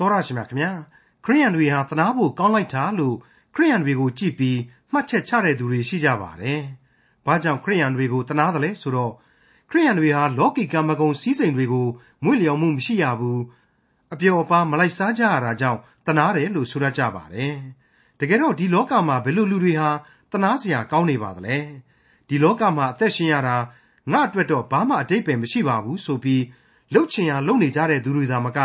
[0.00, 0.72] တော်ရရှိမြခင်ဗျာ
[1.24, 3.16] ခရိယန်တွေဟာသနာဖို့ကောင်းလိုက်တာလို့
[3.54, 4.58] ခရိယန်တွေကိုကြည့်ပြီး
[4.92, 6.60] မှတ်ချက်ချတဲ့သူတွေရှိကြပါတယ်။
[7.26, 9.12] ဘာကြောင့်ခရိယန်တွေကိုသနာတယ်လဲဆိုတော့
[9.70, 11.86] ခရိယန်တွေဟာလောကီကံမကုံစည်းစိမ်တွေကို
[12.24, 13.40] မွေ့လျော်မှုမရှိရဘူး
[14.12, 17.54] အပျော်အပါမလိုက်စားကြရတာကြောင့်သနာတယ်လို့ဆိုရကြပါတယ်။
[18.20, 19.90] တကယ်တော့ဒီလောကမှာဘယ်လိုလူတွေဟာ
[20.32, 21.56] သနာစရာကောင်းနေပါသလဲ။
[22.28, 23.56] ဒီလောကမှာအသက်ရှင်ရတာ
[24.12, 26.42] ငါအတွက်တော့ဘာမှအတိတ်ပဲမရှိပါဘူးဆိုပြီး
[26.92, 28.58] လှုပ်ချင်ရလှုပ်နေကြတဲ့သူတွေသာမက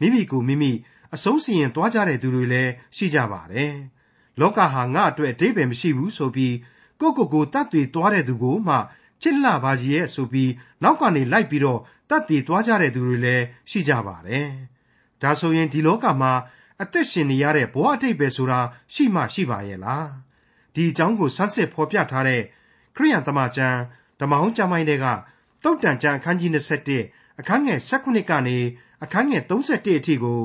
[0.00, 0.72] မိမိကိုမိမိ
[1.14, 3.72] အဆုံးစီရင်သွားကြတဲ့သူတွေလည်းရှိကြပါတယ်။
[4.40, 6.54] လောကဟာငါအတွက်အတိတ်ပဲမရှိဘူးဆိုပြီး
[7.00, 8.76] ကိုကိုကိုတတ်တည်သွားတဲ့သူကိုမှ
[9.22, 10.50] ချစ်လှပါကြီးရဲ့ဆိုပြီး
[10.82, 11.80] နောက်ကနေလိုက်ပြီးတော့
[12.10, 14.46] တတ်တည်သွားကြတဲ့သူတွေလည်းရှိကြပါတယ်။
[15.22, 16.32] ဒါဆိုရင်ဒီလောကမှာ
[16.82, 18.60] အသက်ရှင်နေရတဲ့ဘဝအတိတ်ပဲဆိုတာ
[18.94, 20.06] ရှိမှရှိပါရဲ့လား။
[20.74, 22.42] ဒီအကြောင်းကိုဆန်းစစ်ဖော်ပြထားတဲ့
[22.96, 23.78] ခရိယန်တမန်ကျမ်း
[24.20, 25.06] ဓမ္မဟောင်းကျမ်းပိုင်းတွေက
[25.64, 26.50] တုတ်တန်ကျမ်းအခန်းကြီး
[26.94, 28.56] 21အခန်းငယ်16ကနေ
[29.02, 30.40] အခန်းငယ်31အထိကို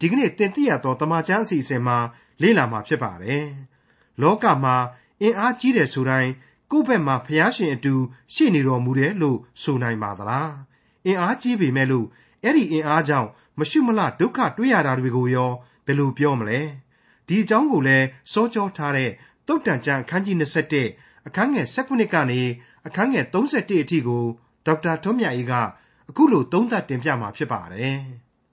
[0.00, 1.96] ဒီကနေ့တင်ပြရသောတမန်ကျမ်းအစီအစဉ်မှာ
[2.42, 3.46] လေ့လာမှာဖြစ်ပါတယ်။
[4.20, 4.76] လောကမှာ
[5.22, 6.30] အင်အားကြီးတယ်ဆိုတိုင်း
[6.70, 7.94] ကိုယ့်ဘက်မှာဖျားရှင်အတူ
[8.34, 10.50] ရှိနေတော်မူတယ်လို့ဆိုနိုင်ပါသလား။
[11.06, 12.06] အင်အားကြီးပေမဲ့လို့
[12.42, 15.52] အဲ့ဒီအင်အားကြောင့်မရှုမလဒုက္ခတွေ့ရတာတွေကိုရော
[15.86, 16.60] ဘယ်လိုပြောမလဲ။
[17.28, 19.10] ဒီအကြောင်းကိုလည်းစောကြောထားတဲ့
[19.46, 20.36] တုတ်တန်ကျမ်းအခန်းကြီး
[20.82, 22.40] 21အခန်းငယ်19ကနေ
[22.86, 24.24] အခန်းငယ်31အထိကို
[24.66, 25.54] ဒေါက်တာထွန်းမြတ်အေးက
[26.08, 27.96] အခုလိုသုံးသပ်တင်ပြมาဖြစ်ပါတယ်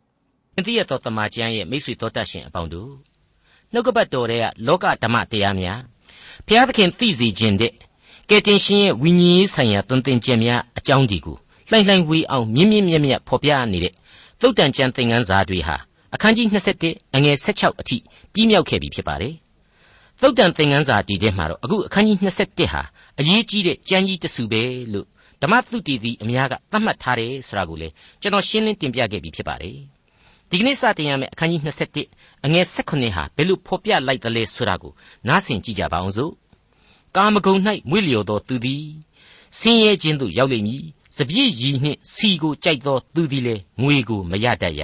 [0.57, 2.91] ။အသည့်ရသောတမန်ကျမ်းရဲ့မိတ်ဆွေတော်တတ်ရှင်အပေါင်းတို့
[3.73, 5.79] နှုတ်ကပတ်တော်တွေကလောကဓမ္မတရားများ
[6.47, 7.73] ဘုရားသခင်သိစေခြင်းတဲ့
[8.29, 11.37] ကယ်တင်ရှင်ရဲ့ဝိညာဉ်ရေးဆိုင်ရာသွန်သင်ခြင်းများအကြောင်းဒီကို
[11.69, 13.93] လှိုင်လှိုင်ဝေးအောင်မြင့်မြင့်မြတ်မြတ်ဖော်ပြနေတဲ့
[14.41, 15.75] သုတ်တန်ကျမ်းသင်ခန်းစာတွေဟာ
[16.13, 16.47] အခန်းကြီး
[16.81, 17.97] 21အငယ်16အထိ
[18.33, 19.33] ပြီးမြောက်ခဲ့ပြီဖြစ်ပါတယ်။
[20.21, 22.81] သုတ်တန်သင်ခန်းစာဒီထဲမှာတော့အခုအခန်းကြီး21ဟာ
[23.19, 24.61] အရေးကြီးတဲ့ကြမ်းကြီးတစုပဲ
[24.93, 25.07] လို့
[25.43, 27.87] ဓမ္မသုတီသည်အများကသတ်မှတ်ထားတယ်ဆိုတာကိုလေ
[28.21, 29.77] ကျွန်တော်ရှင်းလင်းတင်ပြခဲ့ပြီးဖြစ်ပါတယ်
[30.49, 31.61] ဒီကနေ့စတင်ရမယ့်အခန်းကြီး
[32.03, 34.91] 21အငယ်16ဟာဘယ်လိုဖော်ပြလိုက်သလဲဆိုတာကို
[35.27, 36.33] နားဆင်ကြည့်ကြပါအောင်စို့
[37.15, 38.85] ကာမဂုဏ်၌မွေ့လျော်သောသူသည်
[39.59, 40.83] ဆင်းရဲခြင်းသို့ရောက်လိမ့်မည်
[41.17, 44.83] စပြည့်ရည်နှင့်စီကိုကြိုက်သောသူသည်လည်းငွေကိုမရတတ်ရ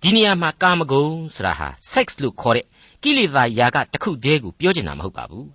[0.00, 2.66] ဒီနေရာမှာကာမဂုဏ်ဆိုတာဟာ sex လို့ခေါ်တဲ့
[3.02, 5.48] ကိလေသာယာကတစ်ခုတည်းကိုပြောချင်တာမဟုတ်ပါဘူး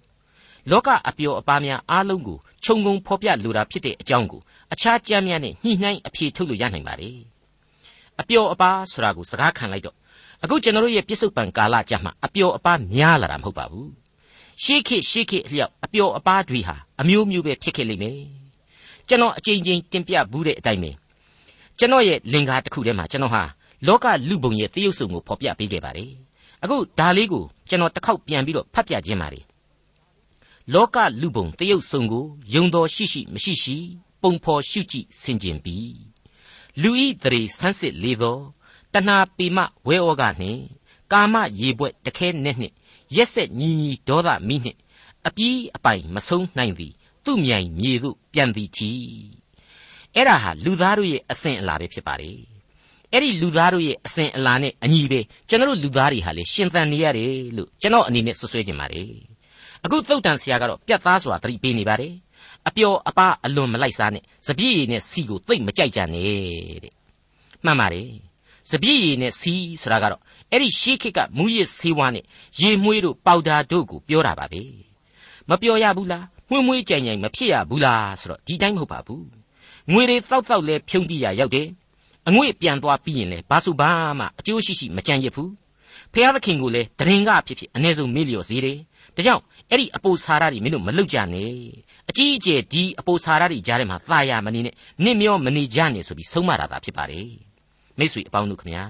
[0.69, 4.41] လောကအပျော်အပါးများအားလုံးကို ခြုံငုံဖော်ပြလိုတာဖြစ်တဲ့အကြောင်းကို
[4.73, 7.09] အခြားကြမ်းများနဲ့ညှိနှိုင်းအဖြေထုတ်လို့ရနိုင်ပါ रे
[8.21, 9.95] အပျော်အပါးဆိုတာကိုစကားခံလိုက်တော့
[10.43, 13.89] အခုကျွန်တော်တို့ရဲ့ပြစ္ဆုတ်ပံကာလကြမှာအပျော်အပါးများလာတာမဟုတ်ပါဘူး
[14.63, 18.19] ရှေးခေတ်ရှေးခေတ်အလျောက်အပျော်အပါးတွေဟာအမျိုးမျိုးပဲဖြစ်ခဲ့လိမ့်မယ်
[19.07, 20.91] ကျွန်တော်အကြိမ်ကြိမ်တင်ပြဘူးတဲ့အတိုင်းပဲ
[21.79, 23.43] ကျွန်တော်ရဲ့လင်္ကာတစ်ခုထဲမှာကျွန်တော်ဟာ
[23.87, 26.11] လောကလူပုံရဲ့တရုပ်ဆောင်ကိုဖော်ပြပေးခဲ့ပါတယ်
[26.63, 29.43] အခုဒါလေးကိုကျွန်တော်တစ်ခေါက်ပြန်ပြီးတော့ဖတ်ပြခြင်းပါတယ်
[30.73, 33.77] လောကလူပုံတရုပ်စုံကိုယုံတော်ရှိရှိမရှိရှိ
[34.21, 35.77] ပုံဖော်ရှုကြည့်ဆင်ခြင်ပြီ
[36.81, 38.39] လူဤတရေဆန်းစစ်လေသော
[38.93, 39.57] တဏှာပေမ
[39.87, 40.61] ဝဲဩကနှင့်
[41.11, 42.73] ကာမရေဘွက်တခဲနဲ့နှင့်
[43.15, 44.79] ရက်ဆက်ညီညီဒေါသမီးနှင့်
[45.27, 46.93] အပီးအပိုင်မဆုံးနိုင်သည်
[47.25, 48.91] သူ့မြိုင်မြေသို့ပြန်သည်ချီ
[50.15, 52.31] အဲ့ဒါဟာလူသားတို့ရဲ့အစဉ်အလာပဲဖြစ်ပါလေ
[53.11, 55.19] အဲ့ဒီလူသားတို့ရဲ့အစဉ်အလာနဲ့အညီပဲ
[55.49, 59.36] ကျွန်တော်တို့လူသားတွေဟာလေရှင်သန်နေရတယ်လို့ကျွန်တော်အနေနဲ့ဆွဆွဲကြင်ပါတယ်
[59.87, 62.13] အခုသုတ်တန်ဆရာကတော့ပြတ်သားစွာသတိပေးနေပါတယ်
[62.67, 66.93] အပျော်အပါအလွန်မလိုက်စားနဲ့စပြည့်ရည်နဲ့စီကိုသိမ့်မကြိုက်ကြနဲ့တဲ့
[67.65, 68.09] မှန်ပါတယ်
[68.71, 70.21] စပြည့်ရည်နဲ့စီဆိုတာကတော့
[70.51, 72.25] အဲ့ဒီရှေးခေတ်ကမူရစ်ဆေးဝါးနဲ့
[72.61, 74.61] ရေမွှေးတို့ပေါဒါတို့ကိုပြောတာပါပဲ
[75.49, 79.25] မပြောရဘူးလားမွှေးမွှေးကြိုင်ကြိုင်မဖြစ်ရဘူးလားဆိုတော့ဒီတိုင်းမဟုတ်ပါဘူး
[79.91, 81.67] ငွေတွေတောက်တောက်လဲဖြုံးတိရရောက်တယ်
[82.27, 85.51] အငွေ့ပြန်သွားပြီးရင်လဲဘာစုဘာမှအကျိုးရှိရှိမကြံရဘူး
[86.13, 88.77] ဖျားသခင်ကိုလည်းတရင်ကဖြစ်ဖြစ်အ ਨੇ စုမေ့လျော်စေတယ်
[89.15, 91.51] ဒါကြောင့် အဲ့ဒီအပိုဆာရတွေမင်းတို့မလုတ်ကြနဲ့
[92.09, 94.73] အကြီးအကျယ်ဒီအပိုဆာရတွေကြားထဲမှာသာယာမနေနဲ့
[95.03, 97.29] နစ်မျောမနေကြနဲ့ဆိုပြီးဆုံးမတာသာဖြစ်ပါတယ်
[97.97, 98.83] မိတ်ဆွေအပေါင်းတို့ခမညာ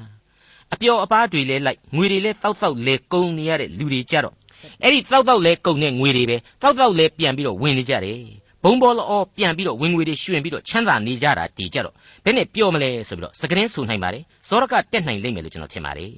[0.74, 4.36] အပျော်အပါးတွေလဲလိုက်ငွေတွေလဲတောက်တောက်လဲကုန်နေရတဲ့လူတွေကြတော့
[4.84, 8.22] အဲ့ဒီတောက်တောက်လဲကုန်တဲ့ငွေတွေပဲတောက်တောက်လဲပြန်ပြီးတော့ဝင်နေကြတယ်
[8.64, 11.94] ဘုံဘောလောပြန်ပြီးတော့ဝင်ငွေတွေရွှင်ပြီးတော့ချမ်းသာနေကြတာတည်ကြတော့
[12.26, 16.12] ဘယ်နဲ့ပြောမလဲဆိုပြီးတော့စကရင်ဆိုနိုင်ပါတယ်ဇောရကတက်နိုင်လိမ့်မယ်လို့ကျွန်တော်ထင်ပါတယ်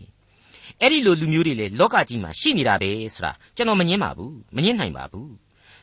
[0.82, 5.30] အဲ့ဒီလိုလူမျိုးတွေလေလောကကြီးမှာရှိနေတာပဲဆိုတာကျွန်တော်မငင်းပါဘူးမငင်းနိုင်ပါဘူး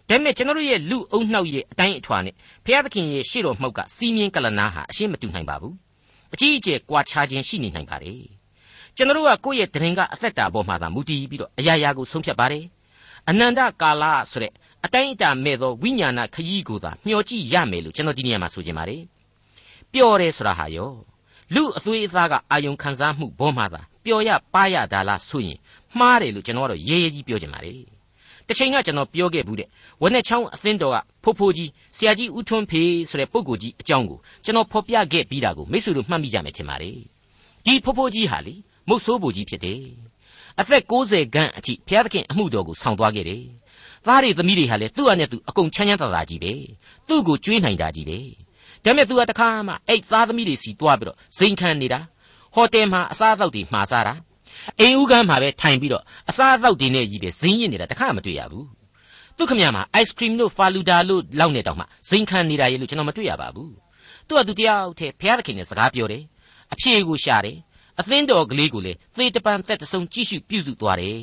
[0.09, 2.35] ဒါပေမဲ့ကျွန်တော်တို့ရဲ့လူအုံနှောက်ရဲ့အတိုင်းအထွာနဲ့
[2.65, 5.75] ဘုရားသခင်ရဲ့ရှေ့တော်မှောက်ကစီးမြင်ကလနာဟာအရှင်းမတူနိုင်ပါဘူး
[6.35, 8.23] အကြီးအကျယ်ကွာခြားခြင်းရှိနေနိုင်ပါတယ်
[8.97, 12.65] ကျွန်တော်တို့ကကိုယ့်ရဲ့တရင်ကအသက်တာပေါ်မှာသာမူတည်ပြီးတော့အရာရာကိုဆုံးဖြတ်ပါတယ်
[13.29, 14.53] အနန္တကာလဆိုတဲ့
[14.85, 19.03] အတိုင်းအတာမဲ့သောဝိညာဏခရီးကိုသာမျှော်ကြည့်ရမယ်လို့ကျွန်တော်ဒီနေရာမှာဆိုချင်ပါတယ်
[19.93, 20.93] ပျော်တယ်ဆိုတာဟာရော
[21.55, 25.59] လူအသွေးအသားကအာယုံခံစားမှုဘောမှာသာ ပျော်ရပါရတာလားဆိုရင်
[25.99, 27.75] မှားတယ်လို့ကျွန်တော်ကတော့ရေးရေးကြီးပြောချင်ပါလေ
[28.49, 29.69] တစ်ချိန်ကကျွန်တော်ပြောခဲ့ဘူးတဲ့
[30.03, 36.91] ဝက်နဲ့ချောင်းအသင်းတော်ကဖိုးဖိုးကြီးဆရာကြီးဦးထွန်းဖေဆိုတဲ့ပုဂ္ဂိုလ်ကြီးအကြောင်းကိုကျွန်တော်ဖော်ပြခဲ့ပြီးတာကိုမိတ်ဆွေတို့မှတ်မိကြမယ်ထင်ပါလေ
[37.67, 38.55] ဒီဖိုးဖိုးကြီးဟာလေ
[38.89, 39.83] မုတ်ဆိုးဘူကြီးဖြစ်တယ်
[40.61, 43.43] အသက်60ခန့်အထိဘုရားသခင်အမှုတော်ကိုဆောင်သွားခဲ့တယ်
[44.07, 46.53] သားတွေသမီးတွေဟာလေသူ့အနဲ့သူအကုန်ချမ်းချမ်းသာသာကြီးပဲ
[47.09, 48.19] သူ့ကိုကျွေးနိုင်တာကြီးပဲ
[48.85, 52.01] ဒါပေမဲ့ तू ကတခါမှအဲ့သားသမီးတွေစီတွားပြီးတော့ဇိမ်ခံနေတာ
[52.57, 54.15] ဟိုတယ်မှာအစားအသောက်တွေမှာစားတာ
[54.81, 58.67] အိမ်ဦးကမ်းမှာပဲထိုင်ပြီးတော့အစားအသောက်တွေနဲ့ကြီးပဲဇင်းရင်နေတာတခါမတွေ့ရဘူး
[59.37, 63.73] သူခမရမှာ ice cream တို့ faluda လို့လောက်နေတောင်မှဇိမ်ခံနေတာရေလို့ကျွန်တော်မတွေ့ရပါဘူး
[64.29, 66.23] သူကသူတယောက်တည်းဘုရားသခင်နဲ့စကားပြောတယ်
[66.73, 67.57] အဖြေကိုရှာတယ်
[68.01, 71.21] အသင်းတော်ကလေးကိုလေသေတပံသက်တဆုံးကြည့်ရှုပြုစုသွားတယ်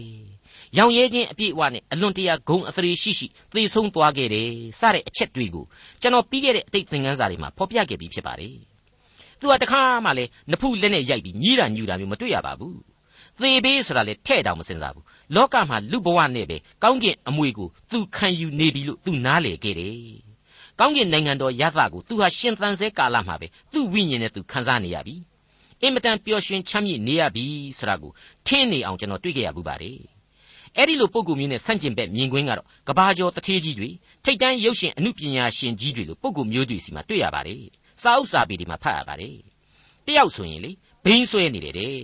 [0.77, 5.65] ရောင်ရဲခြင်းအပြည့်အဝနဲ့အလွန်တရာဂုံအသရေရှိရှိသေဆုံးသွားခဲ့တယ်စတဲ့အချက်တွေကို
[6.01, 8.55] ကျွန်တော်ပြီးခဲ့တဲ့အတိတ်သင်ခန်းစာတွေမှာဖော်ပြခဲ့ပြီးဖြစ်ပါတယ်
[9.43, 12.79] သူကတခါမှလည်းနဖူးလက်နဲ့ရိုက်ပြီးညီးတာညူတာမျိုးမတွေ့ရပါဘူး
[13.41, 15.05] သေဘေးဆိုတာလေထဲ့တောင်မစင်စားဘူး
[15.35, 19.97] လောကမှာလူဘဝနဲ့ပဲကောင်းကင်အမွေကိုသူခံယူနေပြီလို့သူနားလေခဲ့တယ်
[20.79, 25.15] ကောင်းကင်နိုင်ငံတော်ရသကိုသူဟာရှင်သန်စေကာလမှာပဲသူ့ဝိညာဉ်နဲ့သူခံစားနေရပြီ
[25.81, 27.45] အင်မတန်ပျော်ရွှင်ချမ်းမြေ့နေရပြီ
[27.77, 28.11] ဆိုတာကို
[28.47, 29.97] ထင်းနေအောင်ကျွန်တော်တွေ့ကြရဘူးပါတယ်
[30.77, 33.89] အဲ့ဒီလိုပုံကူမျိုးနဲ့ဆန့်ကျင်ဘက်မြင်ကွင်းကတော့ကဘာကျော်တထေးကြီးတွေ
[34.23, 37.63] ထိတ်တန်းရုပ်ရှင်အမှုပညာရှင်ကြီးတွေလိုပုံကူမျိုးတွေစီမှာတွေ့ရပါတယ်
[38.03, 39.37] စာအုပ်စာပေတွေမှာဖတ်ရပါတယ်
[40.05, 40.71] တယောက်ဆိုရင်လေ
[41.03, 41.97] ဘိန်းဆွဲနေတယ်တဲ့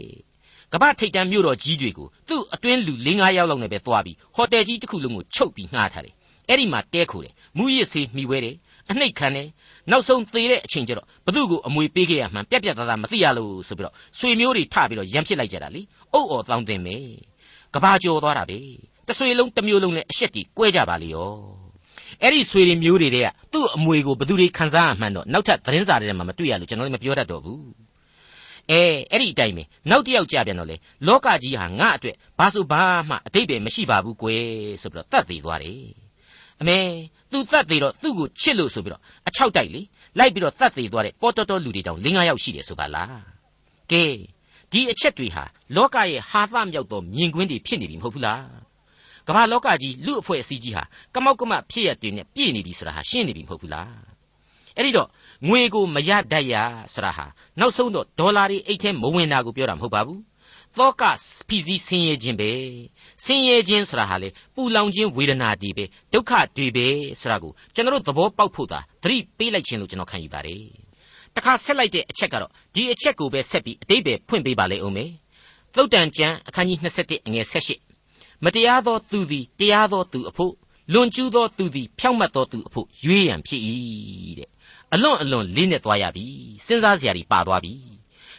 [0.73, 6.15] ကမ္ဘာထိတ်တန်းမြို့တော်ကြီးတွေကိုသူ့အတွင်းလူ၄၅ယောက်လောက်နဲ့ပဲသွားပြီးဟိုတယ်ကြီးတစ်ခုလုံးကိုချုပ်ပြီးငှားထားတယ်
[6.49, 8.55] အဲ့ဒီမှာတဲခိုတယ်မူရစ်ဆေးမှီဝဲတယ်
[8.89, 9.47] အနှိတ်ခံတယ်
[9.91, 15.81] နောက်ဆုံးသေတဲ့အချိန်ကျတော့ဘသူ့ကိုအမွေပေးခဲ့ရမှန်းပြက်ပြက်သားသားမသိရလို့ဆိုပြီးတော့ဆွေမျိုးတွေထပြီးတော့ရံဖြစ်လိုက်ကြတာလေ
[16.13, 17.05] အုတ်အော်တောင်းတင်မယ်
[17.73, 18.59] ကဘာကျော်သွားတာပဲ
[19.07, 21.58] တဆွေလုံးတစ်မျိုးလုံးနဲ့အရှက်တီကွဲကြပါလေရော
[22.23, 27.63] အဲ့ဒီဆွေတွေမျိုးတွေတဲ့ကသူ့အမွေကိုဘသူတွေခံစားရမှန်းတော့နောက်ထပ်သတင်းစာတွေထဲမှာမတွေ့ရလို့ကျွန်တော်လည်းမပြောတတ်တော့ဘူး
[28.71, 28.81] အဲ
[29.11, 30.75] အဲ့ဒီအတိုင်းပဲနောက်တစ်ယောက်ကြပြန်တော့လေ
[31.07, 34.43] လောကကြီးဟာငါ့အတွက်ဘာဆိုဘာမှအတိတ်ပဲမရှိပါဘူးကွယ်
[34.81, 35.81] ဆိုပြီးတော့တတ်သေးသွားတယ်
[36.61, 36.77] အမေ
[37.31, 39.81] သူတတ်သေးတော့သူ့ကိုချစ်လို့ဆိုပြီးတော့အချောက်တိုက်လေ
[40.17, 43.19] လိုက်ပြီးတော့တတ်သေးသွားတဲ့ပေါ်တော်တော်လူတွေတောင်၄၅ယောက်ရှိတယ်ဆိုပါလား
[43.91, 44.03] ကဲ
[44.71, 45.43] ဒီအချက်တွေဟာ
[45.75, 48.68] လောကရဲ့ဟာသမြောက်သောမြင်ကွင်းတွေဖြစ်နေပြီမဟုတ်ဘူးလား
[49.29, 50.83] ကမ္ဘာလောကကြီးလူအဖွဲ့အစည်းကြီးဟာ
[51.15, 53.93] ကမောက်ကမဖြစ်ရတဲ့နဲ့ပြည့်နေပြီဆိုတာဟာရှင်းနေပြီမဟုတ်ဘူးလား
[54.75, 55.07] အဲ့ဒီတော့
[55.47, 56.55] ငွေကိုမရတတ်ရ
[56.93, 57.25] ဆိုတာဟာ
[57.59, 60.21] နောက်ဆုံးတော့ဒေါ်လာတွေအိတ်ထဲမဝင်တာကိုပြောတာမဟုတ်ပါဘူး
[60.77, 61.03] သောက
[61.47, 62.51] ဖီစီဆင်းရဲခြင်းပဲ
[63.23, 66.87] ဆင်းရဲခြင်းဆိုတာဟာလေပူလောင်ခြင်းဝေဒနာတွေပဲဒုက္ခတွေပဲ
[67.21, 70.63] ဆိုတာကိုကျွန်တော်တို့သဘောပေါက်ဖို့သာသတိပေးလိုက်ခြင်းလို့ကျွန်တော်ခံယူပါတယ်
[71.35, 75.11] တခါဆက်လိုက်တဲ့အချက်ကတော့ဒီအချက်ကိုပဲဆက်ပြီးအတိတ်ပဲဖွင့်ပေးပါလေဦးမယ်
[75.75, 77.88] သုတ်တန်ကျမ်းအခန်းကြီး27အငယ်18
[78.43, 80.53] မတရားသောသူသည်တရားသောသူအဖို့
[80.93, 83.61] လွန်ကျူးသောသူသည်ဖြောင့်မတ်သောသူအဖို့ရွေးရန်ဖြစ်၏
[84.39, 84.49] တဲ့
[84.93, 86.25] အလွန်အလွန်လေးနဲ့သွားရပြီ
[86.65, 87.73] စဉ်းစားစရာတွေပါသွားပြီ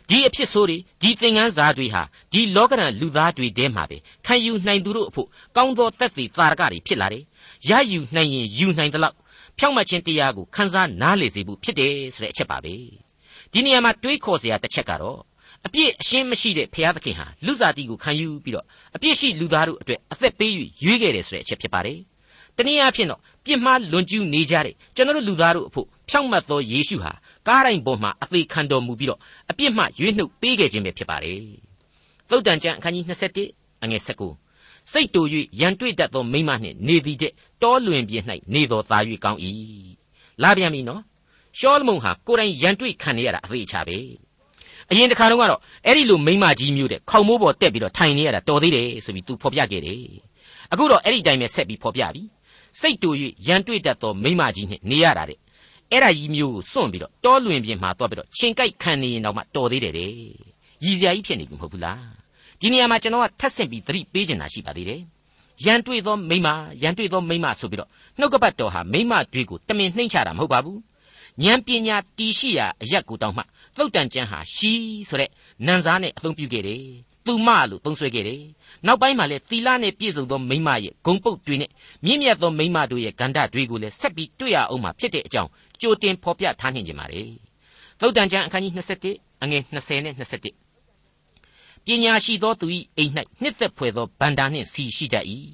[0.09, 2.03] ဒီအဖြစ်ဆိုးတွေဒီသင်္ကန်းစားတွေဟာ
[2.33, 7.25] ဒီလောကရန်လူသားတွေထဲမှာပဲခံယူနိုင်သူတို့အဖို့ကောင်းသောတက်သေးသာရကတွေဖြစ်လာတယ်
[7.69, 9.17] ရယူနိုင်ရင်ယူနိုင်သလောက်
[9.59, 12.75] ဖြောင့်မတ်ခြင်းတရားကိုခန်းစားနားလေစေဖို့ဖြစ်တယ်ဆိုတဲ့အချက်ပါပဲ
[13.53, 15.21] ဒီနေရာမှာတွေးခေါ်စရာတစ်ချက်ကတော့
[15.67, 18.67] အပြစ်အရှင်းမရှိတဲ့ဘုရားသခင်ဟာလူစားတီကိုခံယူပြီးတော့
[18.97, 20.53] အပြစ်ရှိလူသားတို့အတွက်အသက်ပေး၍
[20.85, 21.99] ရွေးခဲ့တယ်ဆိုတဲ့အချက်ဖြစ်ပါတယ်
[22.57, 27.13] တနည်းအားဖြင့်တော့ပြစ်မှားလွန်ကျူးနေကြတဲ့ကျွန်တော်တို့လူသားတို့အဖို့ဖြောင့်မတ်သောယေရှုဟာ
[27.49, 29.21] ကားတိုင်းပေါ်မှာအသေးခံတော်မူပြီးတော့
[29.51, 31.41] အပြစ်မှရွေးနှုတ်ပေးခဲ့ခြင်းပဲဖြစ်ပါတယ်
[32.31, 33.05] သုတ်တန်ကျမ်းအခန်းကြီး
[33.45, 35.21] 27အငယ်19စိတ်တူ၍
[35.61, 38.25] ရန်တွေ့တတ်သောမိမနှင့်နေသည်တဲ့တောလွင်ပြင်း၌
[38.55, 39.41] နေတော်သာ၍ကောင်း၏
[40.43, 41.03] လာပြန်ပြီနော်
[41.59, 43.99] ရှောလမုန်ဟာကိုယ်တိုင်ရန်တွေ့ခံနေရတာအသေးချပဲ
[44.91, 50.01] အရင်တစ်ခါတော့ကတော့အဲ့ဒီလိုမိမကြီးမျိုးတဲ့ခေါင်မိုးပေါ်တက်ပြီးတော့ထိုင်နေရတာတော်သေးတယ်ဆိုပြီးသူဖော်ပြခဲ့တယ်
[50.73, 52.23] အခုတော့အဲ့ဒီတိုင်းပဲဆက်ပြီးဖော်ပြပြီ
[52.81, 53.11] စိတ်တူ၍
[53.47, 55.39] ရန်တွေ့တတ်သောမိမကြီးနှင့်နေရတာတဲ့
[55.91, 60.11] အဲ့ဒါကြီးမျိုးကိုစွန့်ပြီးတော့တောလွင်ပြင်မှာသွားပြီးတော့ရှင်ကြိုက်ခံနေရင်တော့မှတော်သေးတယ်တဲ့
[60.85, 62.03] ရည်စရာကြီးဖြစ်နေပြီမဟုတ်ဘူးလား
[62.61, 65.01] ဒီနေရာမှာကျွန်တော်ကထပ်ဆင့်ပြီးသတိပေးချင်တာရှိပါသေးတယ်
[65.65, 66.49] ရန်တွေ့သောမိမ
[66.83, 67.89] ရန်တွေ့သောမိမဆိုပြီးတော့
[68.19, 70.79] နှုတ်ကပတ်တော်ဟာမိမတွေကိုတမင်နှိမ့်ချတာမဟုတ်ပါဘူး
[71.43, 73.43] ဉာဏ်ပညာတီးရှိရာအရက်ကိုတောင်းမှ
[73.77, 74.73] သုတ်တန်ကျမ်းဟာရှီ
[75.09, 75.31] ဆိုတဲ့
[75.67, 76.85] နန်စားနဲ့အသုံးပြုခဲ့တယ်
[77.27, 78.43] သူမလို့သုံးဆွဲခဲ့တယ်
[78.87, 81.71] နောက်ပိုင်းမှာလည်းသီလနဲ့ပြည့်စုံသောမိမရဲ့ဂုံပုတ်တွေနဲ့
[82.05, 85.51] မြင့်မြတ်သောမိမတို့ရဲ့ဂန္ဓတွေကိုလည်းဆက်ပြီးတွေ့ရအောင်မှာဖြစ်တဲ့အကြောင်း
[85.81, 87.23] ကြိုတင်ဖော်ပြထားနှင်ကြပါလေ
[88.01, 88.73] သုတ်တန်ကျမ်းအခန်းကြီး
[89.09, 93.13] 27အငယ်20နဲ့21ပညာရှိသောသူ၏အိမ်၌
[93.43, 95.27] နှစ်သက်ဖွယ်သောဗန္တာနှင့်စီရှိတတ်၏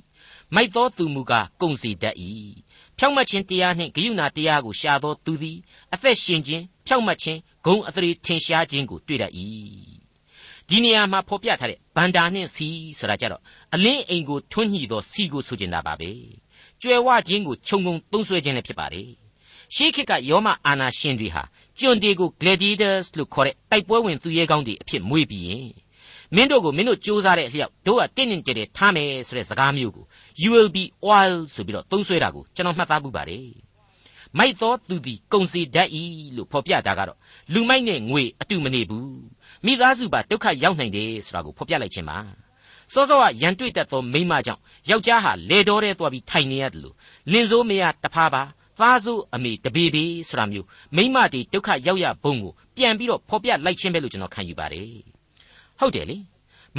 [0.55, 2.17] မိုက်သောသူမူကားကုံစီတတ်၏
[2.99, 5.59] ဖြောင့်မတ်ခြင်းတရားနှင့်ဂရုဏာတရားကိုရှာသောသူသည်
[5.95, 9.33] အသက်ရှင်ခြင်းဖြောင့်မတ်ခြင်း ဂုံအသရေထင်ရှားခြင်းကိုတွေ့တတ်၏
[10.69, 12.69] ဒီနေရာမှာဖော်ပြထားတဲ့ဗန္တာနှင့်စီ
[12.99, 13.43] ဆိုတာကြတော့
[13.75, 16.11] အလင်းအိမ်ကိုထွန်းညှိသောစီကိုဆိုကျင်တာပါပဲ
[16.83, 19.09] ကြွယ်ဝခြင်းကိုခြုံငုံသုံးဆွဲခြင်းလည်းဖြစ်ပါတယ်
[19.75, 21.43] ရှေးခေတ်ကယောမအာနာရှင်တွေဟာ
[21.79, 25.69] ကျွန်တေကို gladiators လို့ခေါ်တဲ့တိုက်ပွဲဝင်သူရဲကောင်းတွေအဖြစ်မွေးပြီးရင်
[26.35, 30.05] မင်းတို့ကိုမင်းတို့စူးစမ်းတဲ့အလျောက်တို့ကတင့်တင့်ကြဲတဲ့ထားမယ်ဆိုတဲ့စကားမျိုးကို
[30.43, 33.47] you will be oil ဆိုပြီးတော့သုံးဆွဲတာကိုကျွန်တော်မှတ်သားမှုပါတယ်
[34.39, 35.89] မိုက်သောသူသည်ကုံစီတတ်၏
[36.37, 37.19] လို့ဖော်ပြတာကတော့
[37.55, 39.11] လူမိုက်နဲ့ငွေအတူမနေဘူး
[39.65, 42.19] မိသားစုပါဒုက္ခရောက်နိုင်တယ်ဆိုတာကိုဖော်ပြလိုက်ခြင်းပါ
[42.93, 46.95] စောစောကရန်တွေ့တတ်သောမိန်းမကြောင့်ယောက်ျားဟာလေတော်တဲ့သွားပြီးထိုင်နေရတယ်လို့
[47.33, 48.43] လင်စိုးမရတဖားပါ
[48.81, 54.91] သားစိုးအမေတပေပေဆိုတာမျိုးမိန်းမတွေဒုက္ခရောက်ရဘုံကိုပြန်ပြီးတော့ဖော်ပြလိုက်ခြင်းပဲလို့ကျွန်တော်ခံယူပါတယ်
[55.79, 56.17] ဟုတ်တယ်လေ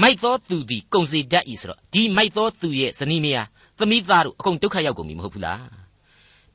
[0.02, 3.48] မိုက်သောသူသည်ကုံစီတတ်ဤဆိုတော့ဒီမိုက်သောသူရဲ့ဇနီးမယား
[3.78, 5.88] သမီးသားတို့အကုန်ဒုက္ခရောက်ကုန်ပြီမဟုတ်ဘူးလား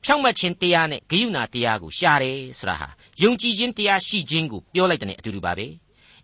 [0.03, 2.87] ဖြောင့်မတ်ခြင်းတရားနဲ့ဂယုဏတရားကိုရှားတယ်ဆိုတာဟာ
[3.22, 5.66] ယုံကြည်ခြင်းတရားရှိခြင်းကိုပြောလိုက်တဲ့အတူတူပါပဲ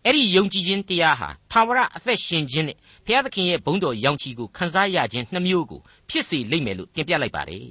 [0.04, 2.76] အဲ့ဒီယုံကြည်ခြင်းတရားဟာထာဝရအသက်ရှင်ခြင်းနဲ့
[3.06, 7.66] ဘုရားသခင်ရဲ့ဘုန်းတော်ရောင်ချီကိုခန်းစားရခြင်းနှမျိုးကိုဖြစ်စေလိမ့်မယ်လို့တင်ပြလိုက်ပါတယ်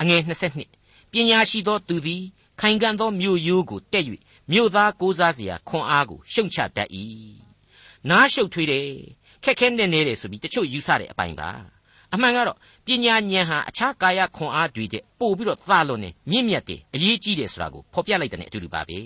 [0.00, 0.20] အငယ်
[0.66, 2.22] 22ပညာရှိသောသူသည်
[2.60, 4.04] ခိုင်ခံ့သောမြို့ရိုးကိုတက်၍
[4.52, 6.88] မြို့သားကိုးစားเสียခွန်အားကိုရှုံချတတ်၏
[8.10, 8.88] နားရှုပ်ထွေးတယ်
[9.44, 11.50] ခက်ခဲနဲ့နေတယ်ဆိုပြီးတချို့ယူဆတဲ့အပိုင်းပါ
[12.14, 18.99] အမှန်ကတော့ ပညာဉာဏ်ဟာအခြားကာယခွန်အားတွေတဲ့ပို့ပြီးတော့သာလွန်နေမြင့်မြတ်တယ်အရေးကြီးတယ်ဆိုတာကိုဖော်ပြလိုက်တဲ့အတူတူပါပဲ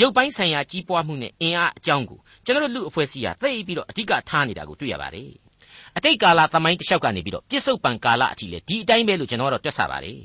[0.00, 5.30] ရုပ်ပိုင်းဆိုင်ရာကြီးပွားမှုနဲ့အင်အားအကြောင်းကိုကျွန်တော်တို့လူအဖွဲ့အစည်းဟာသိပြီးတော့အဓိကထားနေတာကိုတွေ့ရပါတယ်
[5.96, 10.18] အတိတ်ကာလသမိုင်းတစ်လျှောက်ကနေပြီးတော့ပြစ္ဆုတ်ပံကာလအထိလေဒီအတိုင်းပဲလို့ကျွန်တော်တို့တွက်ဆပါတယ်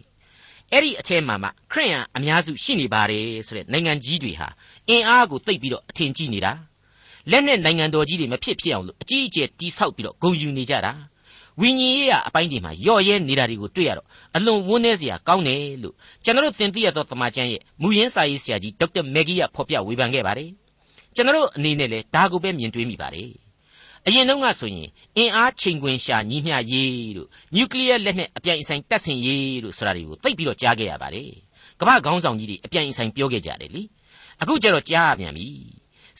[0.71, 4.47] အဲ့ဒီအထဲမှာမှခရိယန်အများစုရှိနေပါတယ်ဆိုတဲ့နိုင်ငံကြီးတွေဟာ
[4.89, 6.53] အင်အားကိုသိပ်ပြီးတော့အထင်ကြီးနေတာ
[7.31, 10.93] လက်နဲ့နိုင်ငံတော်ကြီးတွေမဖြစ်ဖြစ်အောင်လို့အကြီးအကျယ်တိဆောက်ပြီးတော့ဂုံယူနေကြတာ
[11.61, 20.49] ဝိညာဉ်ရေးရအပိုင်းတွေမှာယော့ရဲနေတာတွေကိုတွေ့ရတော့အလွန်ဝန်းနေစရာကောင်းတယ်လို့ကျွန်တော်တို့သင်သိရသောတမန်ကျမ်းရဲ့မူရင်းစာရေးဆရာကြီးဒေါက်တာမက်ဂီယာဖော်ပြဝေဖန်ခဲ့ပါတယ်
[21.15, 23.29] ကျွန်တော်တို့အနေနဲ့လည်းဒါကိုပဲမြင်တွေ့မိပါတယ်
[24.07, 31.29] အရင်တုန်းကဆိုရင်အင်အားချိန်ခွင်ရှာညီမျှရေးတို့နျူကလ িয়ার လက်နဲ့အပြိုင်အဆိုင်တပ်ဆင်ရေးတို့ဆိုတာတွေကိုသိပ်ပြီးတော့ကြားခဲ့ရပါတယ်
[31.79, 33.83] ကမ္ဘာခေါင်းဆောင်ကြီးတွေအပြိုင်အဆိုင်ပြောခဲ့ကြတယ်လေ
[34.41, 35.47] အခုကျတော့ကြားရပြန်ပြီ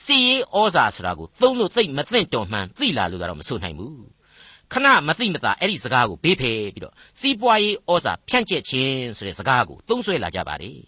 [0.04, 4.21] စီရေးဩဇာဆိုတာကိုသုံးလို့သိပ်မသိမ့်တော်မှန်သိလာလို့တော့မဆိုနိုင်ဘူး
[4.72, 10.80] ခဏမသိမသာအဲ့ဒီစကားကိုဘေးဖယ်ပြီးတော့စီးပွားရေးဩဇာဖြန့်ကျက်ခြင်းဆိုတဲ့စကားကိုသုံးဆွဲလာကြပါတယ်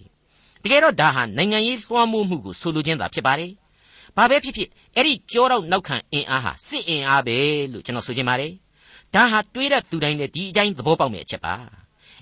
[0.64, 3.52] တကယ်တော့ဒါဟာနိုင်ငံရေးလွှမ်းမိုးမှုကိုဆိုလိုခြင်းသာဖြစ်ပါတယ်
[4.18, 7.38] ဘာပဲဖြစ်ဖြစ်အဲ့ဒီကြောတော့နောက်ခံအင်အားဟာစစ်အင်အားပဲ
[7.72, 8.52] လို့ကျွန်တော်ဆိုချင်ပါတယ်
[9.14, 11.56] ဒါဟာတွေးတဲ့သူတိုင်းလည်းဒီအတိုင်းသဘောပေါက်မယ့်အချက်ပါ